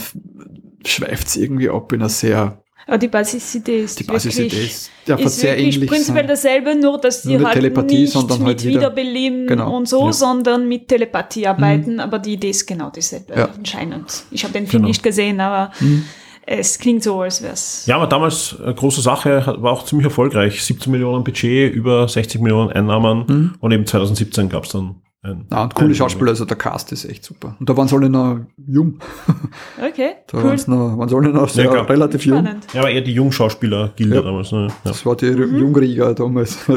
[0.86, 5.15] schweift es irgendwie ab in einer sehr aber die Basisidee ist die Basisidee ist, ja,
[5.17, 6.27] ist sehr wirklich ähnlich prinzipiell sein.
[6.27, 9.75] dasselbe, nur dass die halt Telepathie, nicht sondern mit halt wieder, Wiederbeleben genau.
[9.75, 10.13] und so, ja.
[10.13, 11.95] sondern mit Telepathie arbeiten.
[11.95, 11.99] Mhm.
[11.99, 13.49] Aber die Idee ist genau dieselbe ja.
[13.57, 14.23] anscheinend.
[14.31, 14.88] Ich habe den Film genau.
[14.88, 16.05] nicht gesehen, aber mhm.
[16.45, 17.85] es klingt so, als wäre es.
[17.88, 20.63] Ja, aber damals eine große Sache, war auch ziemlich erfolgreich.
[20.63, 23.55] 17 Millionen Budget, über 60 Millionen Einnahmen mhm.
[23.59, 24.95] und eben 2017 gab es dann
[25.28, 27.55] ein, ja, und coole Schauspieler, also der Cast ist echt super.
[27.59, 28.99] Und da waren sie alle noch jung.
[29.80, 30.15] Okay.
[30.28, 30.43] Da cool.
[30.45, 32.65] waren sie noch, waren sie alle noch sehr, ja, relativ Spannend.
[32.65, 32.73] jung.
[32.73, 34.21] Ja, aber eher die Jungschauspieler Gilde ja.
[34.21, 34.51] damals.
[34.51, 34.67] Ne?
[34.67, 34.73] Ja.
[34.84, 35.57] Das war die mhm.
[35.57, 36.57] Jungrieger damals.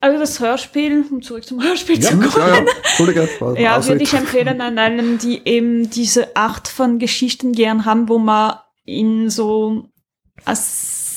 [0.00, 2.32] Also das Hörspiel, um zurück zum Hörspiel ja, zu kommen.
[2.36, 3.76] Ja, ja.
[3.76, 8.18] Ja würde ich empfehlen an allen, die eben diese Art von Geschichten gern haben, wo
[8.18, 9.88] man in so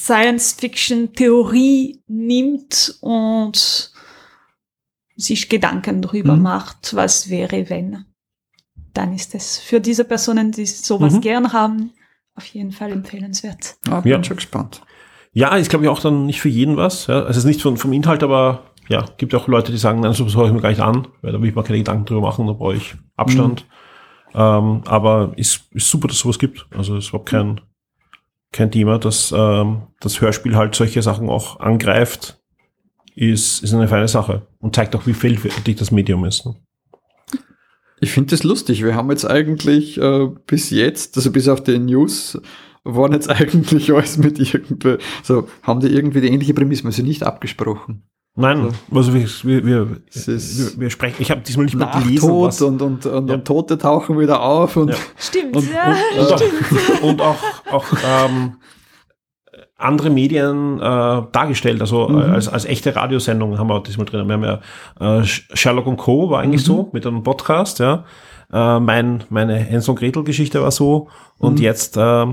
[0.09, 3.91] Science-Fiction-Theorie nimmt und
[5.19, 6.43] sich Gedanken darüber mhm.
[6.43, 8.05] macht, was wäre, wenn.
[8.93, 11.21] Dann ist es für diese Personen, die sowas mhm.
[11.21, 11.91] gern haben,
[12.35, 13.77] auf jeden Fall empfehlenswert.
[13.89, 14.23] Ah, bin ja.
[14.23, 14.81] schon gespannt.
[15.31, 17.07] Ja, ist glaube ich auch dann nicht für jeden was.
[17.07, 17.19] Ja.
[17.19, 20.13] Also es ist nicht von, vom Inhalt, aber ja, gibt auch Leute, die sagen, nein,
[20.13, 22.21] sowas höre ich mir gar nicht an, weil da will ich mir keine Gedanken drüber
[22.21, 23.65] machen, da brauche ich Abstand.
[24.33, 24.39] Mhm.
[24.39, 26.65] Ähm, aber ist, ist super, dass es sowas gibt.
[26.75, 27.61] Also es ist überhaupt kein,
[28.51, 32.38] kein Thema, dass ähm, das Hörspiel halt solche Sachen auch angreift
[33.15, 36.45] ist, ist eine feine Sache und zeigt auch, wie vielfältig das Medium ist.
[36.45, 36.55] Ne?
[38.01, 38.83] Ich finde das lustig.
[38.83, 42.39] Wir haben jetzt eigentlich äh, bis jetzt, also bis auf die News,
[42.83, 47.23] waren jetzt eigentlich alles mit irgendwie, so haben die irgendwie die ähnliche Prämisse, also nicht
[47.23, 48.03] abgesprochen.
[48.35, 52.29] Nein, also wir, wir, wir, wir, wir sprechen, ich habe diesmal nicht mehr gelesen.
[52.29, 53.35] Was, und, und, und, ja.
[53.35, 54.77] und Tote tauchen wieder auf.
[54.77, 54.95] Und, ja.
[55.17, 57.01] Stimmt, und, ja, und, stimmt.
[57.01, 57.37] Und, und auch,
[57.69, 58.55] auch ähm,
[59.79, 62.17] andere Medien äh, dargestellt, also mhm.
[62.17, 64.27] als, als echte Radiosendung haben wir diesmal drin.
[64.27, 64.43] Wir haben
[64.99, 66.29] ja äh, Sherlock und Co.
[66.29, 66.65] war eigentlich mhm.
[66.65, 68.03] so mit einem Podcast, ja.
[68.51, 71.07] Äh, mein, meine Hänsel und Gretel Geschichte war so
[71.37, 71.63] und mhm.
[71.63, 72.25] jetzt äh,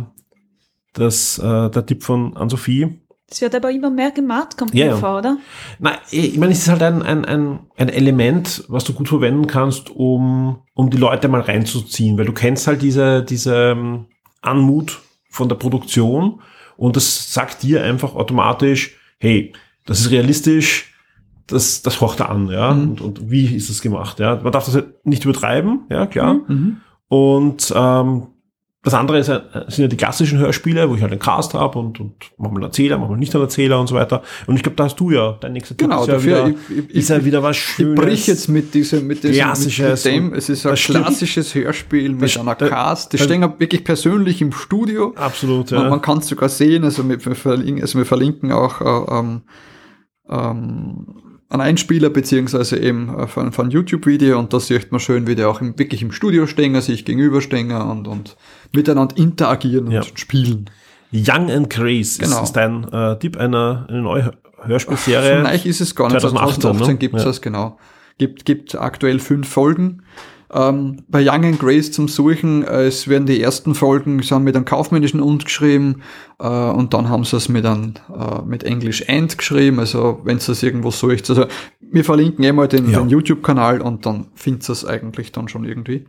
[0.95, 3.01] das, äh, der Tipp von Ann-Sophie.
[3.29, 4.95] Das wird aber immer mehr gemacht, kommt yeah.
[4.95, 5.37] mir vor, oder?
[5.79, 9.49] Nein, ich meine, es ist halt ein, ein, ein, ein Element, was du gut verwenden
[9.49, 14.07] kannst, um, um die Leute mal reinzuziehen, weil du kennst halt diese, diese ähm,
[14.43, 16.41] Anmut von der Produktion
[16.77, 19.53] und das sagt dir einfach automatisch, hey,
[19.85, 20.93] das ist realistisch,
[21.47, 22.83] das, das hocht er an, ja, mhm.
[22.83, 24.37] und, und wie ist das gemacht, ja.
[24.37, 26.41] Man darf das halt nicht übertreiben, ja, klar.
[26.47, 26.79] Mhm.
[27.09, 28.27] Und ähm,
[28.87, 31.99] das andere ist, sind ja die klassischen Hörspiele, wo ich halt einen Cast habe und,
[31.99, 34.23] und manchmal einen Erzähler, manchmal nicht einen Erzähler und so weiter.
[34.47, 36.07] Und ich glaube, da hast du ja dein nächster genau, Tipp.
[36.07, 37.99] Genau, dafür ja wieder, ich, ist ja wieder was Schönes.
[37.99, 42.11] Ich brich jetzt mit diesem, mit diesem, klassisches, mit dem, es ist ein klassisches Hörspiel
[42.11, 43.13] mit einer Cast.
[43.13, 45.13] Die stehen wirklich persönlich im Studio.
[45.17, 45.81] Absolut, ja.
[45.81, 49.43] Man, man kann es sogar sehen, also wir, verlinken, also wir verlinken auch, äh, ähm,
[50.29, 51.07] ähm,
[51.49, 55.45] ein Einspieler beziehungsweise eben äh, von, von YouTube-Video und da sieht man schön, wie die
[55.45, 58.37] auch im, wirklich im Studio stehen, sich gegenüberstehen und, und
[58.75, 60.01] miteinander interagieren ja.
[60.01, 60.71] und spielen.
[61.13, 62.43] Young and Grace genau.
[62.43, 65.41] ist, dein äh, Tipp einer eine neue Hörspielserie.
[65.41, 66.21] Vielleicht ist es gar nicht.
[66.21, 66.99] 2018, 2018 ne?
[66.99, 67.29] gibt es ja.
[67.29, 67.79] das, genau.
[68.19, 70.03] Gibt, gibt aktuell fünf Folgen.
[70.53, 74.55] Ähm, bei Young and Grace zum Suchen, äh, es werden die ersten Folgen sind mit
[74.55, 76.03] einem kaufmännischen Und geschrieben
[76.39, 80.37] äh, und dann haben sie es mit einem äh, mit Englisch End geschrieben, also wenn
[80.37, 81.29] es das irgendwo sucht.
[81.31, 81.47] Also
[81.81, 83.01] wir verlinken eh mal den, ja.
[83.01, 86.07] den YouTube-Kanal und dann findet es eigentlich dann schon irgendwie.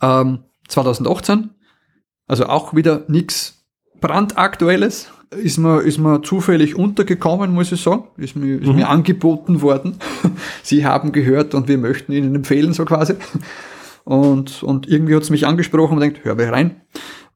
[0.00, 1.50] Ähm, 2018,
[2.26, 3.66] also auch wieder nichts
[4.00, 8.04] brandaktuelles, ist mir, ist mir zufällig untergekommen, muss ich sagen.
[8.16, 8.76] Ist mir, ist mhm.
[8.76, 9.98] mir angeboten worden.
[10.62, 13.14] Sie haben gehört und wir möchten Ihnen empfehlen, so quasi.
[14.04, 16.82] Und, und irgendwie hat es mich angesprochen und denkt, hör mal rein.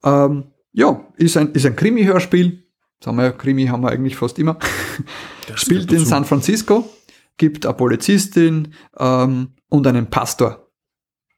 [0.04, 2.64] Ähm, ja, ist ein, ist ein Krimi-Hörspiel.
[3.02, 4.58] Sagen wir, Krimi haben wir eigentlich fast immer.
[5.54, 6.88] Spielt in San Francisco,
[7.36, 10.68] gibt eine Polizistin ähm, und einen Pastor,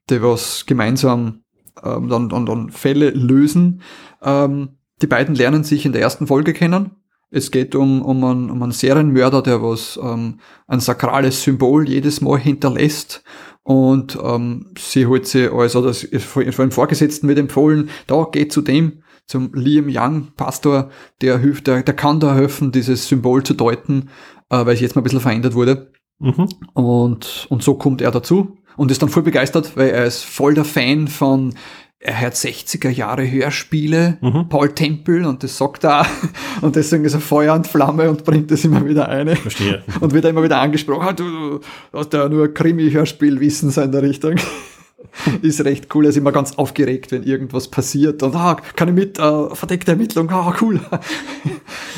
[0.08, 1.39] die was gemeinsam
[1.84, 3.82] ähm, dann, dann, dann Fälle lösen.
[4.22, 4.70] Ähm,
[5.02, 6.92] die beiden lernen sich in der ersten Folge kennen.
[7.30, 12.20] Es geht um, um, einen, um einen Serienmörder, der was ähm, ein sakrales Symbol jedes
[12.20, 13.22] Mal hinterlässt.
[13.62, 18.62] Und ähm, sie holt sie als, oder von dem Vorgesetzten wird empfohlen, da geht zu
[18.62, 23.54] dem, zum Liam Young, Pastor, der hilft, der, der kann da helfen, dieses Symbol zu
[23.54, 24.08] deuten,
[24.48, 25.92] äh, weil es jetzt mal ein bisschen verändert wurde.
[26.18, 26.48] Mhm.
[26.74, 30.54] Und, und so kommt er dazu und ist dann voll begeistert, weil er ist voll
[30.54, 31.54] der Fan von
[32.02, 34.48] er hört 60er Jahre Hörspiele, mhm.
[34.48, 36.06] Paul Tempel und das sagt er
[36.62, 39.36] und deswegen ist er Feuer und Flamme und bringt das immer wieder ein.
[39.36, 39.82] Verstehe.
[40.00, 41.60] Und wird immer wieder angesprochen, ah, du,
[41.92, 44.36] hast ja nur Krimi-Hörspielwissen in der Richtung.
[45.42, 48.94] ist recht cool, er ist immer ganz aufgeregt, wenn irgendwas passiert und ah, kann ich
[48.94, 50.80] mit, äh, verdeckte Ermittlung, ah, cool.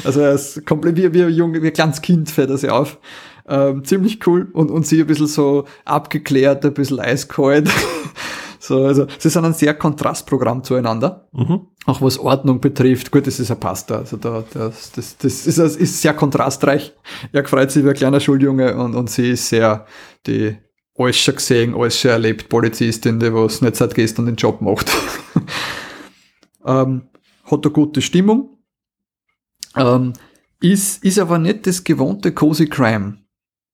[0.05, 2.71] also er ist komplett wie, wie ein Junge, wie ein kleines Kind fährt er sich
[2.71, 2.99] auf.
[3.49, 7.69] Ähm, ziemlich cool und, und sie ein bisschen so abgeklärt, ein bisschen eiskalt.
[8.63, 11.67] So, also sie sind ein sehr Kontrastprogramm zueinander, mhm.
[11.85, 13.11] auch was Ordnung betrifft.
[13.11, 16.93] Gut, das ist ein Pasta, also da, das, das, das ist, ist sehr kontrastreich.
[17.33, 19.85] Er freut sich wie ein kleiner Schuljunge und, und sie ist sehr
[20.29, 20.57] die
[20.97, 24.93] alles schon gesehen, alles schon erlebt Polizistin, die was nicht seit gestern den Job macht.
[26.65, 27.09] ähm,
[27.45, 28.59] hat eine gute Stimmung.
[29.75, 30.13] Ähm,
[30.61, 33.22] ist, ist aber nicht das gewohnte Cozy Crime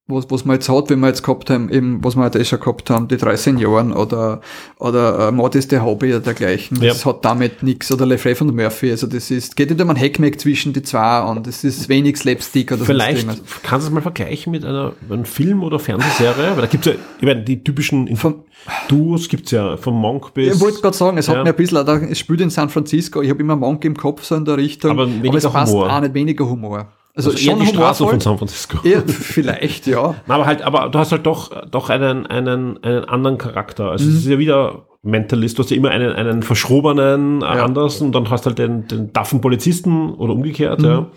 [0.09, 2.45] was, was man jetzt hat, wenn wir jetzt gehabt haben, eben, was wir halt eh
[2.45, 4.41] schon gehabt haben, die drei Senioren oder,
[4.79, 6.81] oder äh, Mord ist der Hobby oder dergleichen.
[6.81, 7.11] Das ja.
[7.11, 7.93] hat damit nichts.
[7.93, 8.91] Oder Lefray von Murphy.
[8.91, 12.17] Also das ist, geht nicht um ein Hackmack zwischen die zwei und es ist wenig
[12.17, 12.85] Slapstick oder so.
[12.87, 13.29] Vielleicht
[13.63, 16.95] kannst du es mal vergleichen mit einer, einem Film oder Fernsehserie, weil da gibt's ja,
[16.95, 18.45] ich meine, die typischen von,
[18.89, 20.55] Duos gibt's ja, vom Monk bis.
[20.55, 21.37] Ich wollte gerade sagen, es ja.
[21.37, 24.25] hat mir ein bisschen, es spielt in San Francisco, ich habe immer Monk im Kopf
[24.25, 24.93] so in der Richtung.
[24.93, 25.93] Aber, aber es passt Humor.
[25.93, 26.89] auch nicht weniger Humor.
[27.19, 28.79] Also, also schon die Straße von San Francisco.
[28.85, 30.15] Ja, vielleicht, ja.
[30.29, 33.91] aber halt, aber du hast halt doch, doch einen, einen, einen anderen Charakter.
[33.91, 34.11] Also mhm.
[34.13, 37.65] es ist ja wieder Mentalist, du hast ja immer einen, einen verschrobenen ja.
[37.65, 40.85] anders und dann hast halt den, den daffen Polizisten oder umgekehrt, mhm.
[40.85, 41.11] ja.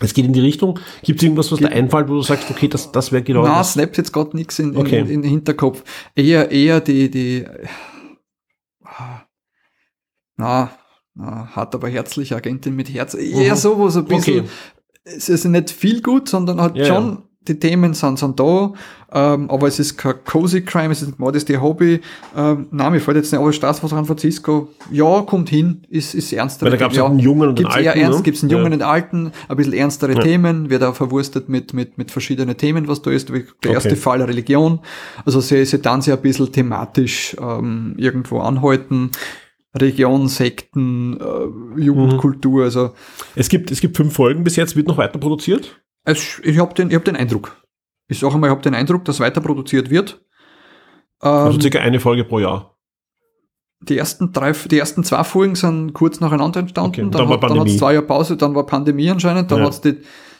[0.00, 0.80] Es geht in die Richtung.
[1.04, 3.44] Gibt es irgendwas, was Ge da einfällt, wo du sagst, okay, das, das wäre genau
[3.44, 4.98] Na, snappt jetzt gerade nichts in, in, okay.
[4.98, 5.84] in, in, den Hinterkopf.
[6.16, 7.44] Eher, eher die, die,
[10.36, 10.72] na,
[11.14, 13.14] na, hart aber herzlich, Agentin mit Herz.
[13.14, 13.56] Eher mhm.
[13.56, 14.50] sowas, ein bisschen, okay
[15.04, 17.22] es ist nicht viel gut, sondern hat ja, schon, ja.
[17.48, 18.72] die Themen sind, sind da,
[19.12, 22.00] ähm, aber es ist kein Cozy Crime, es ist nicht Modesty Hobby.
[22.36, 26.14] Ähm, nein, mir fällt jetzt nicht, aber Straße von San Francisco, ja, kommt hin, ist,
[26.14, 26.64] ist ernster.
[26.64, 27.84] Weil da gab es ja, einen Jungen und einen Alten.
[27.84, 28.22] Eher ernst, ne?
[28.24, 31.98] gibt's einen Jungen und einen Alten, ein bisschen ernstere Themen, wird auch verwurstet mit, mit,
[31.98, 33.28] mit verschiedenen Themen, was da ist.
[33.28, 33.72] Der okay.
[33.72, 34.80] erste Fall Religion.
[35.24, 39.10] Also sie, sie dann sich ein bisschen thematisch ähm, irgendwo anhalten.
[39.74, 42.58] Region, Sekten, äh, Jugendkultur.
[42.60, 42.64] Mhm.
[42.64, 42.94] Also
[43.34, 44.76] es gibt es gibt fünf Folgen bis jetzt.
[44.76, 45.80] Wird noch weiter produziert?
[46.04, 47.56] Es, ich habe den ich habe den Eindruck.
[48.08, 50.22] Ich sage einmal, ich habe den Eindruck, dass weiter produziert wird.
[51.20, 52.76] also ähm, circa eine Folge pro Jahr.
[53.80, 56.90] Die ersten drei, die ersten zwei Folgen sind kurz nacheinander entstanden.
[56.90, 59.58] Okay, dann, dann, hat, dann hat es zwei Jahre Pause, dann war Pandemie anscheinend, dann
[59.58, 59.64] ja.
[59.66, 59.96] hat es die,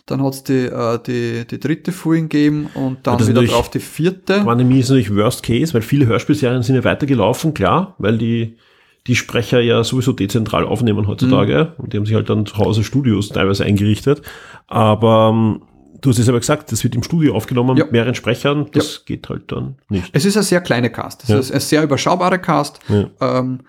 [0.06, 3.80] dann hat's die, äh, die, die dritte Folge gegeben und dann ja, wieder drauf die
[3.80, 4.42] vierte.
[4.44, 8.56] Pandemie ist natürlich Worst Case, weil viele Hörspielserien sind ja weitergelaufen, klar, weil die,
[9.06, 11.84] die Sprecher ja sowieso dezentral aufnehmen heutzutage mhm.
[11.84, 14.22] und die haben sich halt dann zu Hause Studios teilweise eingerichtet.
[14.66, 15.62] Aber ähm,
[16.00, 17.84] Du hast es aber gesagt, das wird im Studio aufgenommen ja.
[17.84, 18.66] mit mehreren Sprechern.
[18.72, 19.00] Das ja.
[19.06, 20.10] geht halt dann nicht.
[20.12, 21.22] Es ist ein sehr kleiner Cast.
[21.22, 21.38] Es ja.
[21.38, 22.78] ist ein sehr überschaubarer Cast.
[22.90, 23.60] Ähm,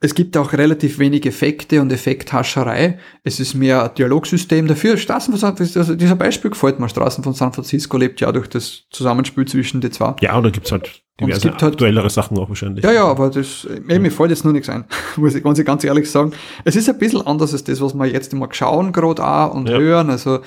[0.00, 2.98] es gibt auch relativ wenig Effekte und Effekthascherei.
[3.22, 4.66] Es ist mehr ein Dialogsystem.
[4.66, 6.88] Dafür Straßen von San Francisco, also dieser Beispiel gefällt mir.
[6.88, 10.16] Straßen von San Francisco lebt ja durch das Zusammenspiel zwischen den zwei.
[10.22, 12.84] Ja, oder gibt's halt diverse gibt halt aktuellere Sachen auch wahrscheinlich.
[12.84, 14.84] Ja, ja, aber das, ey, mir fällt jetzt nur nichts ein,
[15.16, 16.32] muss ich, muss ich ganz ehrlich sagen.
[16.64, 19.68] Es ist ein bisschen anders als das, was wir jetzt immer schauen gerade auch und
[19.68, 19.78] ja.
[19.78, 20.10] hören.
[20.10, 20.40] Also,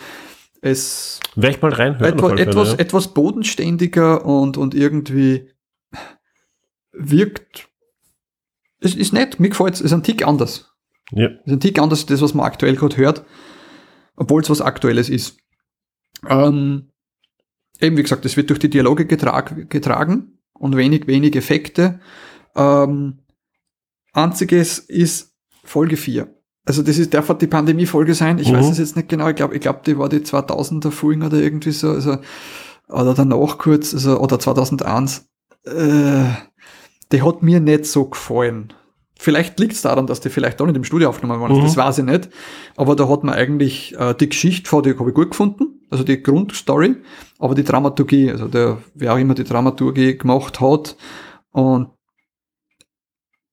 [0.61, 2.13] es Wäre ich mal reinhören.
[2.13, 2.79] Etwa, etwas, ja.
[2.79, 5.49] etwas bodenständiger und, und irgendwie
[6.91, 7.69] wirkt.
[8.79, 10.73] Es ist nett, mir gefällt es, ist ein Tick anders.
[11.11, 11.27] Ja.
[11.27, 13.25] Ist ein Tick anders als das, was man aktuell gerade hört,
[14.15, 15.37] obwohl es was Aktuelles ist.
[16.27, 16.89] Ähm,
[17.79, 21.99] eben wie gesagt, es wird durch die Dialoge getrag, getragen und wenig, wenig Effekte.
[22.55, 23.19] Ähm,
[24.13, 26.33] einziges ist Folge 4
[26.65, 28.57] also das ist, darf die Pandemie-Folge sein, ich mhm.
[28.57, 31.37] weiß es jetzt nicht genau, ich glaube, ich glaube, die war die 2000er Folge oder
[31.37, 32.17] irgendwie so, also,
[32.87, 35.27] oder danach kurz, also, oder 2001,
[35.65, 36.23] äh,
[37.11, 38.73] die hat mir nicht so gefallen.
[39.17, 41.65] Vielleicht liegt es daran, dass die vielleicht auch nicht im Studio aufgenommen worden ist, mhm.
[41.65, 42.29] das weiß ich nicht.
[42.75, 46.03] Aber da hat man eigentlich äh, die Geschichte vor, die habe ich gut gefunden, also
[46.03, 46.95] die Grundstory,
[47.37, 50.95] aber die Dramaturgie, also der, wer auch immer die Dramaturgie gemacht hat
[51.51, 51.89] und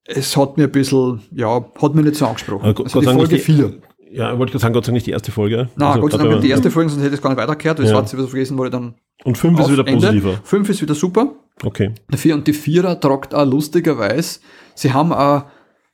[0.04, 2.64] es hat mir ein bisschen, ja, hat mir nicht so angesprochen.
[2.64, 3.80] Also, also die Folge 4.
[4.10, 5.68] Ja, ich wollte gerade sagen, Gott sei Dank nicht die erste Folge.
[5.76, 7.38] Nein, also, Gott sei Dank nicht die erste Folge, sonst hätte ich es gar nicht
[7.38, 7.78] weitergehört.
[7.78, 7.96] Das ja.
[7.96, 8.94] hat sie wieder vergessen, wurde dann.
[9.24, 10.40] Und 5 ist wieder positiver.
[10.42, 11.34] 5 ist wieder super.
[11.62, 11.92] Okay.
[12.10, 14.40] Der 4 und die 4er tragt auch lustigerweise,
[14.74, 15.44] sie haben auch,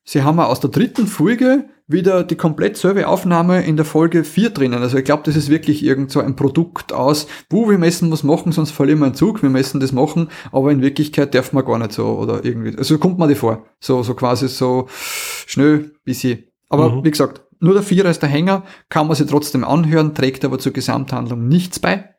[0.04, 4.24] sie haben auch aus der dritten Folge wieder die komplett selbe Aufnahme in der Folge
[4.24, 4.82] 4 drinnen.
[4.82, 8.22] Also ich glaube, das ist wirklich irgend so ein Produkt aus, wo wir müssen was
[8.22, 11.64] machen, sonst verlieren wir einen Zug, wir müssen das machen, aber in Wirklichkeit darf man
[11.64, 12.76] gar nicht so oder irgendwie.
[12.76, 13.66] Also kommt man die vor.
[13.80, 14.88] So, so quasi so
[15.46, 16.44] schnell, bisschen.
[16.70, 17.04] Aber mhm.
[17.04, 20.58] wie gesagt, nur der Vierer ist der Hänger, kann man sich trotzdem anhören, trägt aber
[20.58, 22.10] zur Gesamthandlung nichts bei.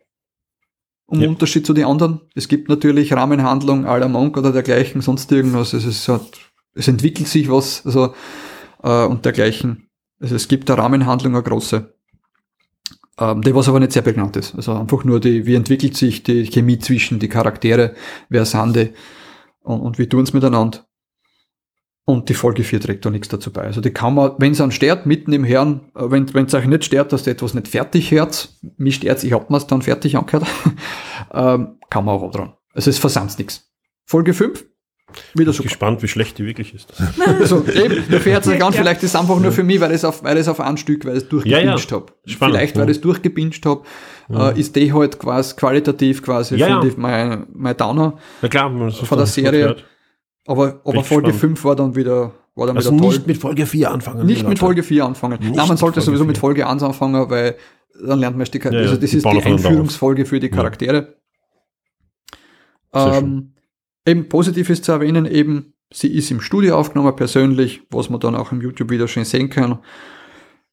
[1.08, 1.30] Um ja.
[1.30, 2.22] Unterschied zu den anderen.
[2.34, 5.74] Es gibt natürlich Rahmenhandlung à la Monk oder dergleichen, sonst irgendwas.
[5.74, 6.10] Es, ist,
[6.76, 7.86] es entwickelt sich was.
[7.86, 8.14] Also
[8.86, 9.90] äh, und dergleichen.
[10.22, 11.94] Also es gibt eine Rahmenhandlung, eine große.
[13.18, 14.56] Ähm, die was aber nicht sehr prägnant ist.
[14.56, 17.96] Also einfach nur die, wie entwickelt sich die Chemie zwischen die Charaktere,
[18.30, 18.90] wer sind die
[19.62, 20.86] und, und wie tun sie miteinander.
[22.08, 23.64] Und die Folge 4 trägt da nichts dazu bei.
[23.64, 26.68] Also die kann man, wenn es einen stört, mitten im Hören, äh, wenn es euch
[26.68, 30.18] nicht stört, dass ihr etwas nicht fertig hört, mich stört ich hab mir's dann fertig
[30.18, 30.48] angehört,
[31.34, 32.54] ähm, kann man auch dran.
[32.74, 33.72] Also es versandt nichts.
[34.06, 34.66] Folge 5
[35.34, 36.94] wieder ich bin gespannt, wie schlecht die wirklich ist.
[37.40, 39.98] also eben, der fährt sich an, vielleicht ist es einfach nur für mich, weil ich
[39.98, 42.04] es auf, weil ich es auf ein Stück, weil ich es durchgebinscht ja, ja.
[42.04, 42.14] habe.
[42.26, 43.84] Vielleicht, weil ich es durchgebinscht habe,
[44.30, 44.52] ja.
[44.52, 48.72] äh, ist die halt quasi qualitativ quasi, ja, finde ich, mein, mein Downer ja, klar,
[48.92, 49.76] von der Serie.
[50.48, 51.60] Aber, aber Folge spannend.
[51.60, 53.14] 5 war dann wieder, war dann also wieder toll.
[53.14, 54.26] nicht mit Folge 4 anfangen.
[54.26, 55.40] Nicht mit Folge 4 anfangen.
[55.40, 56.28] Nicht Nein, man sollte sowieso 4.
[56.28, 57.56] mit Folge 1 anfangen, weil
[58.06, 61.16] dann lernt man die, ja, also das ist die Einführungsfolge für die Charaktere.
[62.94, 63.55] Ähm,
[64.06, 68.36] eben positiv ist zu erwähnen, eben Sie ist im Studio aufgenommen, persönlich, was man dann
[68.36, 69.80] auch im YouTube-Video schön sehen kann.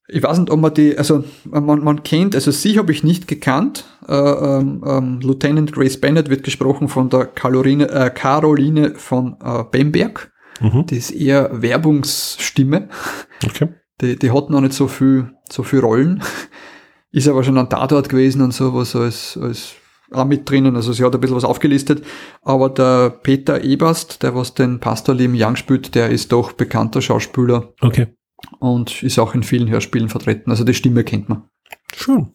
[0.09, 3.29] Ich weiß nicht, ob man die, also man, man kennt, also sie habe ich nicht
[3.29, 3.85] gekannt.
[4.09, 9.63] Äh, ähm, ähm, Lieutenant Grace Bennett wird gesprochen von der Caroline, äh, Caroline von äh,
[9.71, 10.33] Bamberg.
[10.61, 10.87] Mhm.
[10.87, 12.89] Die ist eher Werbungsstimme.
[13.45, 13.69] Okay.
[14.01, 16.23] Die, die hat noch nicht so viel, so viel Rollen.
[17.13, 19.75] Ist aber schon ein Tatort gewesen und so, was als, als
[20.15, 22.05] auch mit drinnen, also sie hat ein bisschen was aufgelistet,
[22.43, 27.01] aber der Peter Eberst, der was den Pastor Liam Young spielt, der ist doch bekannter
[27.01, 27.73] Schauspieler.
[27.81, 28.09] Okay.
[28.59, 31.45] Und ist auch in vielen Hörspielen vertreten, also die Stimme kennt man.
[31.95, 32.33] Schön.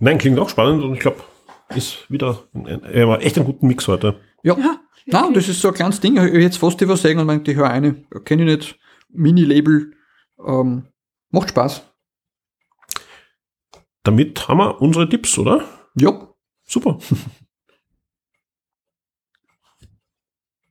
[0.00, 1.22] Nein, klingt auch spannend und ich glaube,
[1.74, 4.20] ist wieder ein, ein, echt einen guten Mix heute.
[4.42, 4.56] Ja.
[4.58, 6.16] ja Nein, das ist so ein kleines Ding.
[6.16, 7.94] Ich jetzt fast was sagen und meinte, ich höre eine,
[8.24, 8.78] kenne ich nicht,
[9.10, 9.92] Mini-Label,
[10.46, 10.86] ähm,
[11.30, 11.82] macht Spaß.
[14.02, 15.64] Damit haben wir unsere Tipps, oder?
[15.94, 16.33] Ja.
[16.64, 16.98] Super.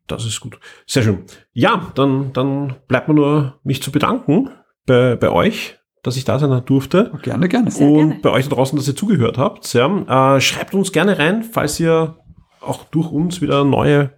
[0.08, 0.60] Das ist gut.
[0.86, 1.24] Sehr schön.
[1.54, 4.50] Ja, dann, dann bleibt mir nur, mich zu bedanken
[4.86, 7.12] bei, bei euch, dass ich da sein durfte.
[7.22, 7.72] Gerne, gerne.
[7.72, 8.22] Sehr und gerne.
[8.22, 9.74] bei euch da draußen, dass ihr zugehört habt.
[9.74, 12.18] Ja, äh, schreibt uns gerne rein, falls ihr
[12.60, 14.12] auch durch uns wieder neue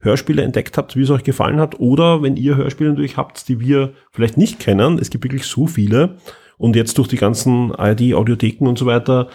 [0.00, 3.60] Hörspiele entdeckt habt, wie es euch gefallen hat, oder wenn ihr Hörspiele natürlich habt, die
[3.60, 4.98] wir vielleicht nicht kennen.
[4.98, 6.18] Es gibt wirklich so viele.
[6.56, 9.28] Und jetzt durch die ganzen ARD-Audiotheken und so weiter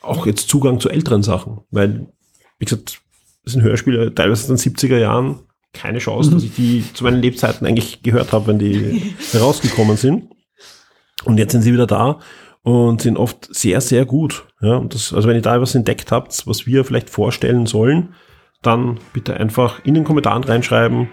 [0.00, 1.60] auch jetzt Zugang zu älteren Sachen.
[1.70, 2.08] Weil,
[2.58, 3.00] wie gesagt,
[3.44, 5.40] das sind Hörspiele teilweise in den 70er Jahren.
[5.72, 6.34] Keine Chance, mhm.
[6.34, 10.30] dass ich die zu meinen Lebzeiten eigentlich gehört habe, wenn die herausgekommen sind.
[11.24, 12.20] Und jetzt sind sie wieder da
[12.62, 14.46] und sind oft sehr, sehr gut.
[14.60, 18.14] Ja, und das, also wenn ihr da etwas entdeckt habt, was wir vielleicht vorstellen sollen,
[18.62, 21.08] dann bitte einfach in den Kommentaren reinschreiben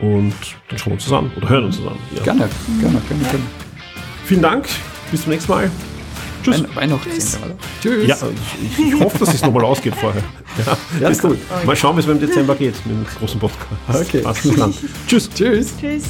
[0.00, 0.34] und
[0.68, 1.98] dann schauen wir uns das an oder hören uns das an.
[2.14, 2.22] Ja.
[2.22, 2.48] Gerne,
[2.80, 3.44] gerne, gerne, gerne.
[4.24, 4.68] Vielen Dank,
[5.10, 5.70] bis zum nächsten Mal.
[6.54, 6.76] Tschüss.
[6.76, 7.10] Weihnachten.
[7.82, 8.06] Tschüss.
[8.06, 8.16] Ja,
[8.62, 10.22] ich, ich hoffe, dass es nochmal ausgeht vorher.
[10.64, 11.38] Ja, ja ist gut.
[11.64, 14.08] Mal schauen, wie es im Dezember geht mit dem großen Podcast.
[14.08, 14.22] Okay.
[15.06, 15.30] Tschüss.
[15.30, 15.70] Tschüss.
[15.78, 16.04] Tschüss.